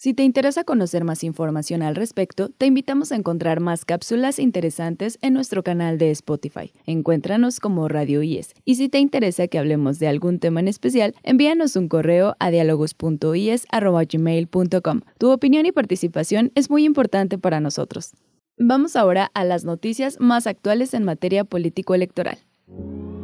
Si 0.03 0.13
te 0.13 0.23
interesa 0.23 0.65
conocer 0.65 1.05
más 1.05 1.23
información 1.23 1.81
al 1.81 1.95
respecto, 1.95 2.49
te 2.49 2.65
invitamos 2.65 3.13
a 3.13 3.15
encontrar 3.15 3.61
más 3.61 3.85
cápsulas 3.85 4.37
interesantes 4.37 5.17
en 5.21 5.33
nuestro 5.33 5.63
canal 5.63 5.97
de 5.97 6.11
Spotify. 6.11 6.73
Encuéntranos 6.85 7.61
como 7.61 7.87
Radio 7.87 8.21
IES. 8.21 8.53
Y 8.65 8.75
si 8.75 8.89
te 8.89 8.99
interesa 8.99 9.47
que 9.47 9.57
hablemos 9.57 9.99
de 9.99 10.09
algún 10.09 10.39
tema 10.39 10.59
en 10.59 10.67
especial, 10.67 11.15
envíanos 11.23 11.77
un 11.77 11.87
correo 11.87 12.35
a 12.39 12.51
dialogos.ies.gmail.com. 12.51 15.01
Tu 15.17 15.31
opinión 15.31 15.65
y 15.65 15.71
participación 15.71 16.51
es 16.53 16.69
muy 16.69 16.83
importante 16.83 17.37
para 17.37 17.61
nosotros. 17.61 18.11
Vamos 18.57 18.97
ahora 18.97 19.31
a 19.33 19.45
las 19.45 19.63
noticias 19.63 20.19
más 20.19 20.47
actuales 20.47 20.93
en 20.93 21.05
materia 21.05 21.45
político-electoral. 21.45 22.39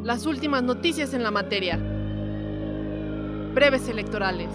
Las 0.02 0.26
últimas 0.26 0.64
noticias 0.64 1.14
en 1.14 1.24
la 1.24 1.32
materia. 1.32 1.76
Breves 3.54 3.90
electorales. 3.90 4.48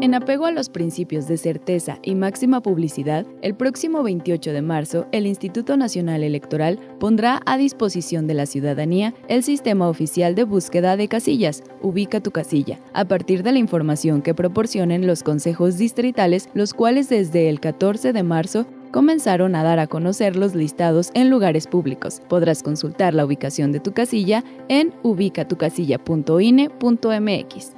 En 0.00 0.14
apego 0.14 0.46
a 0.46 0.52
los 0.52 0.68
principios 0.68 1.26
de 1.26 1.36
certeza 1.36 1.98
y 2.04 2.14
máxima 2.14 2.62
publicidad, 2.62 3.26
el 3.42 3.56
próximo 3.56 4.04
28 4.04 4.52
de 4.52 4.62
marzo, 4.62 5.08
el 5.10 5.26
Instituto 5.26 5.76
Nacional 5.76 6.22
Electoral 6.22 6.78
pondrá 7.00 7.42
a 7.46 7.58
disposición 7.58 8.28
de 8.28 8.34
la 8.34 8.46
ciudadanía 8.46 9.12
el 9.26 9.42
sistema 9.42 9.88
oficial 9.88 10.36
de 10.36 10.44
búsqueda 10.44 10.96
de 10.96 11.08
casillas, 11.08 11.64
Ubica 11.82 12.20
tu 12.20 12.30
casilla, 12.30 12.78
a 12.92 13.06
partir 13.06 13.42
de 13.42 13.50
la 13.50 13.58
información 13.58 14.22
que 14.22 14.34
proporcionen 14.34 15.08
los 15.08 15.24
consejos 15.24 15.78
distritales, 15.78 16.48
los 16.54 16.74
cuales 16.74 17.08
desde 17.08 17.48
el 17.48 17.58
14 17.58 18.12
de 18.12 18.22
marzo 18.22 18.66
comenzaron 18.92 19.56
a 19.56 19.64
dar 19.64 19.80
a 19.80 19.88
conocer 19.88 20.36
los 20.36 20.54
listados 20.54 21.10
en 21.14 21.28
lugares 21.28 21.66
públicos. 21.66 22.22
Podrás 22.28 22.62
consultar 22.62 23.14
la 23.14 23.24
ubicación 23.24 23.72
de 23.72 23.80
tu 23.80 23.92
casilla 23.92 24.44
en 24.68 24.94
ubicatucasilla.ine.mx 25.02 27.77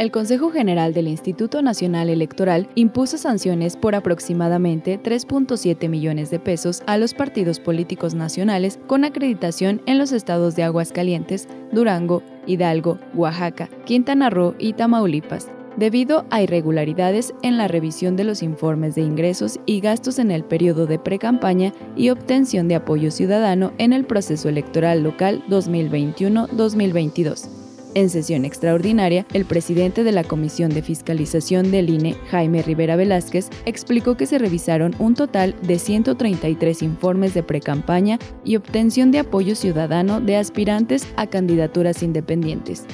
el 0.00 0.10
Consejo 0.10 0.50
General 0.50 0.94
del 0.94 1.08
Instituto 1.08 1.60
Nacional 1.60 2.08
Electoral 2.08 2.70
impuso 2.74 3.18
sanciones 3.18 3.76
por 3.76 3.94
aproximadamente 3.94 4.98
3.7 4.98 5.90
millones 5.90 6.30
de 6.30 6.38
pesos 6.38 6.82
a 6.86 6.96
los 6.96 7.12
partidos 7.12 7.60
políticos 7.60 8.14
nacionales 8.14 8.78
con 8.86 9.04
acreditación 9.04 9.82
en 9.84 9.98
los 9.98 10.12
estados 10.12 10.56
de 10.56 10.62
Aguascalientes, 10.62 11.48
Durango, 11.70 12.22
Hidalgo, 12.46 12.98
Oaxaca, 13.12 13.68
Quintana 13.84 14.30
Roo 14.30 14.54
y 14.58 14.72
Tamaulipas, 14.72 15.48
debido 15.76 16.24
a 16.30 16.40
irregularidades 16.40 17.34
en 17.42 17.58
la 17.58 17.68
revisión 17.68 18.16
de 18.16 18.24
los 18.24 18.42
informes 18.42 18.94
de 18.94 19.02
ingresos 19.02 19.60
y 19.66 19.80
gastos 19.80 20.18
en 20.18 20.30
el 20.30 20.44
periodo 20.44 20.86
de 20.86 20.98
precampaña 20.98 21.74
y 21.94 22.08
obtención 22.08 22.68
de 22.68 22.76
apoyo 22.76 23.10
ciudadano 23.10 23.74
en 23.76 23.92
el 23.92 24.06
proceso 24.06 24.48
electoral 24.48 25.02
local 25.02 25.44
2021-2022. 25.50 27.59
En 27.94 28.08
sesión 28.08 28.44
extraordinaria, 28.44 29.26
el 29.32 29.44
presidente 29.44 30.04
de 30.04 30.12
la 30.12 30.22
Comisión 30.22 30.70
de 30.70 30.80
Fiscalización 30.80 31.72
del 31.72 31.90
INE, 31.90 32.14
Jaime 32.30 32.62
Rivera 32.62 32.94
Velázquez, 32.94 33.50
explicó 33.66 34.16
que 34.16 34.26
se 34.26 34.38
revisaron 34.38 34.94
un 35.00 35.14
total 35.14 35.56
de 35.62 35.78
133 35.80 36.82
informes 36.82 37.34
de 37.34 37.42
precampaña 37.42 38.20
y 38.44 38.54
obtención 38.54 39.10
de 39.10 39.18
apoyo 39.18 39.56
ciudadano 39.56 40.20
de 40.20 40.36
aspirantes 40.36 41.08
a 41.16 41.26
candidaturas 41.26 42.04
independientes. 42.04 42.86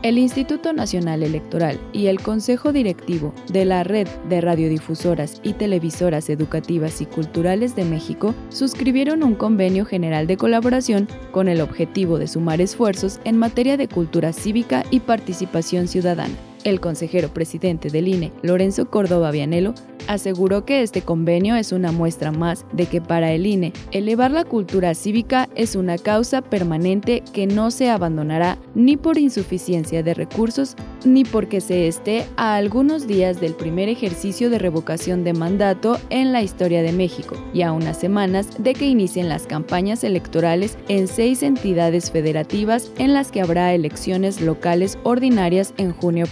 El 0.00 0.16
Instituto 0.16 0.72
Nacional 0.72 1.24
Electoral 1.24 1.80
y 1.92 2.06
el 2.06 2.20
Consejo 2.20 2.72
Directivo 2.72 3.34
de 3.52 3.64
la 3.64 3.82
Red 3.82 4.06
de 4.28 4.40
Radiodifusoras 4.40 5.40
y 5.42 5.54
Televisoras 5.54 6.30
Educativas 6.30 7.00
y 7.00 7.06
Culturales 7.06 7.74
de 7.74 7.84
México 7.84 8.32
suscribieron 8.48 9.24
un 9.24 9.34
convenio 9.34 9.84
general 9.84 10.28
de 10.28 10.36
colaboración 10.36 11.08
con 11.32 11.48
el 11.48 11.60
objetivo 11.60 12.20
de 12.20 12.28
sumar 12.28 12.60
esfuerzos 12.60 13.18
en 13.24 13.38
materia 13.38 13.76
de 13.76 13.88
cultura 13.88 14.32
cívica 14.32 14.84
y 14.92 15.00
participación 15.00 15.88
ciudadana. 15.88 16.47
El 16.64 16.80
consejero 16.80 17.28
presidente 17.28 17.88
del 17.90 18.08
INE, 18.08 18.32
Lorenzo 18.42 18.90
Córdoba 18.90 19.30
Vianelo, 19.30 19.74
aseguró 20.08 20.64
que 20.64 20.82
este 20.82 21.02
convenio 21.02 21.54
es 21.54 21.70
una 21.70 21.92
muestra 21.92 22.32
más 22.32 22.64
de 22.72 22.86
que 22.86 23.00
para 23.00 23.30
el 23.32 23.46
INE 23.46 23.72
elevar 23.92 24.30
la 24.30 24.44
cultura 24.44 24.94
cívica 24.94 25.48
es 25.54 25.76
una 25.76 25.98
causa 25.98 26.40
permanente 26.42 27.22
que 27.32 27.46
no 27.46 27.70
se 27.70 27.90
abandonará 27.90 28.58
ni 28.74 28.96
por 28.96 29.18
insuficiencia 29.18 30.02
de 30.02 30.14
recursos 30.14 30.76
ni 31.04 31.24
porque 31.24 31.60
se 31.60 31.86
esté 31.86 32.24
a 32.36 32.56
algunos 32.56 33.06
días 33.06 33.40
del 33.40 33.54
primer 33.54 33.88
ejercicio 33.88 34.50
de 34.50 34.58
revocación 34.58 35.24
de 35.24 35.34
mandato 35.34 36.00
en 36.10 36.32
la 36.32 36.42
historia 36.42 36.82
de 36.82 36.92
México 36.92 37.36
y 37.52 37.62
a 37.62 37.72
unas 37.72 38.00
semanas 38.00 38.48
de 38.58 38.72
que 38.72 38.86
inicien 38.86 39.28
las 39.28 39.46
campañas 39.46 40.02
electorales 40.04 40.78
en 40.88 41.06
seis 41.06 41.42
entidades 41.42 42.10
federativas 42.10 42.90
en 42.98 43.12
las 43.12 43.30
que 43.30 43.42
habrá 43.42 43.74
elecciones 43.74 44.40
locales 44.40 44.98
ordinarias 45.02 45.74
en 45.76 45.92
junio 45.92 46.24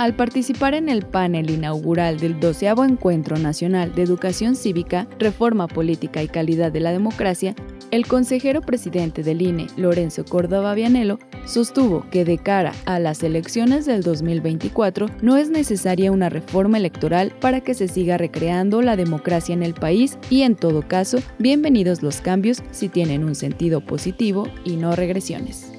Al 0.00 0.16
participar 0.16 0.72
en 0.72 0.88
el 0.88 1.04
panel 1.04 1.50
inaugural 1.50 2.18
del 2.18 2.40
12 2.40 2.68
Encuentro 2.68 3.36
Nacional 3.36 3.94
de 3.94 4.02
Educación 4.02 4.56
Cívica, 4.56 5.06
Reforma 5.18 5.68
Política 5.68 6.22
y 6.22 6.28
Calidad 6.28 6.72
de 6.72 6.80
la 6.80 6.90
Democracia, 6.90 7.54
el 7.90 8.06
consejero 8.06 8.62
presidente 8.62 9.22
del 9.22 9.42
INE, 9.42 9.66
Lorenzo 9.76 10.24
Córdoba 10.24 10.74
Vianelo, 10.74 11.18
sostuvo 11.44 12.08
que 12.08 12.24
de 12.24 12.38
cara 12.38 12.72
a 12.86 12.98
las 12.98 13.22
elecciones 13.22 13.84
del 13.84 14.02
2024 14.02 15.06
no 15.20 15.36
es 15.36 15.50
necesaria 15.50 16.12
una 16.12 16.30
reforma 16.30 16.78
electoral 16.78 17.32
para 17.38 17.60
que 17.60 17.74
se 17.74 17.86
siga 17.86 18.16
recreando 18.16 18.80
la 18.80 18.96
democracia 18.96 19.52
en 19.52 19.62
el 19.62 19.74
país 19.74 20.18
y 20.30 20.42
en 20.42 20.56
todo 20.56 20.80
caso, 20.80 21.18
bienvenidos 21.38 22.02
los 22.02 22.22
cambios 22.22 22.62
si 22.70 22.88
tienen 22.88 23.22
un 23.22 23.34
sentido 23.34 23.82
positivo 23.82 24.48
y 24.64 24.76
no 24.76 24.96
regresiones. 24.96 25.69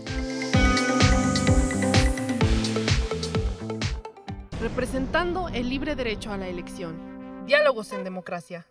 Representando 4.72 5.50
el 5.50 5.68
libre 5.68 5.98
derecho 5.98 6.32
a 6.32 6.38
la 6.38 6.48
elección. 6.48 7.46
Diálogos 7.46 7.92
en 7.92 8.06
democracia. 8.06 8.68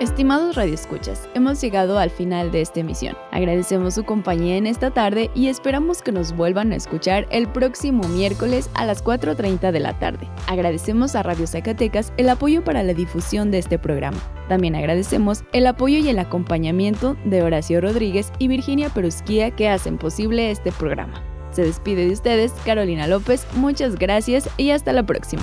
Estimados 0.00 0.56
radioescuchas, 0.56 1.28
hemos 1.34 1.60
llegado 1.60 1.98
al 1.98 2.08
final 2.08 2.50
de 2.50 2.62
esta 2.62 2.80
emisión. 2.80 3.14
Agradecemos 3.32 3.96
su 3.96 4.04
compañía 4.04 4.56
en 4.56 4.66
esta 4.66 4.90
tarde 4.90 5.30
y 5.34 5.48
esperamos 5.48 6.00
que 6.00 6.10
nos 6.10 6.34
vuelvan 6.34 6.72
a 6.72 6.76
escuchar 6.76 7.26
el 7.30 7.46
próximo 7.46 8.08
miércoles 8.08 8.70
a 8.72 8.86
las 8.86 9.04
4.30 9.04 9.72
de 9.72 9.78
la 9.78 9.98
tarde. 9.98 10.26
Agradecemos 10.46 11.14
a 11.14 11.22
Radio 11.22 11.46
Zacatecas 11.46 12.14
el 12.16 12.30
apoyo 12.30 12.64
para 12.64 12.82
la 12.82 12.94
difusión 12.94 13.50
de 13.50 13.58
este 13.58 13.78
programa. 13.78 14.16
También 14.48 14.74
agradecemos 14.74 15.44
el 15.52 15.66
apoyo 15.66 15.98
y 15.98 16.08
el 16.08 16.18
acompañamiento 16.18 17.18
de 17.26 17.42
Horacio 17.42 17.82
Rodríguez 17.82 18.32
y 18.38 18.48
Virginia 18.48 18.88
Perusquía 18.88 19.50
que 19.50 19.68
hacen 19.68 19.98
posible 19.98 20.50
este 20.50 20.72
programa. 20.72 21.22
Se 21.50 21.62
despide 21.62 22.06
de 22.06 22.12
ustedes 22.14 22.52
Carolina 22.64 23.06
López, 23.06 23.46
muchas 23.52 23.96
gracias 23.96 24.48
y 24.56 24.70
hasta 24.70 24.94
la 24.94 25.02
próxima. 25.02 25.42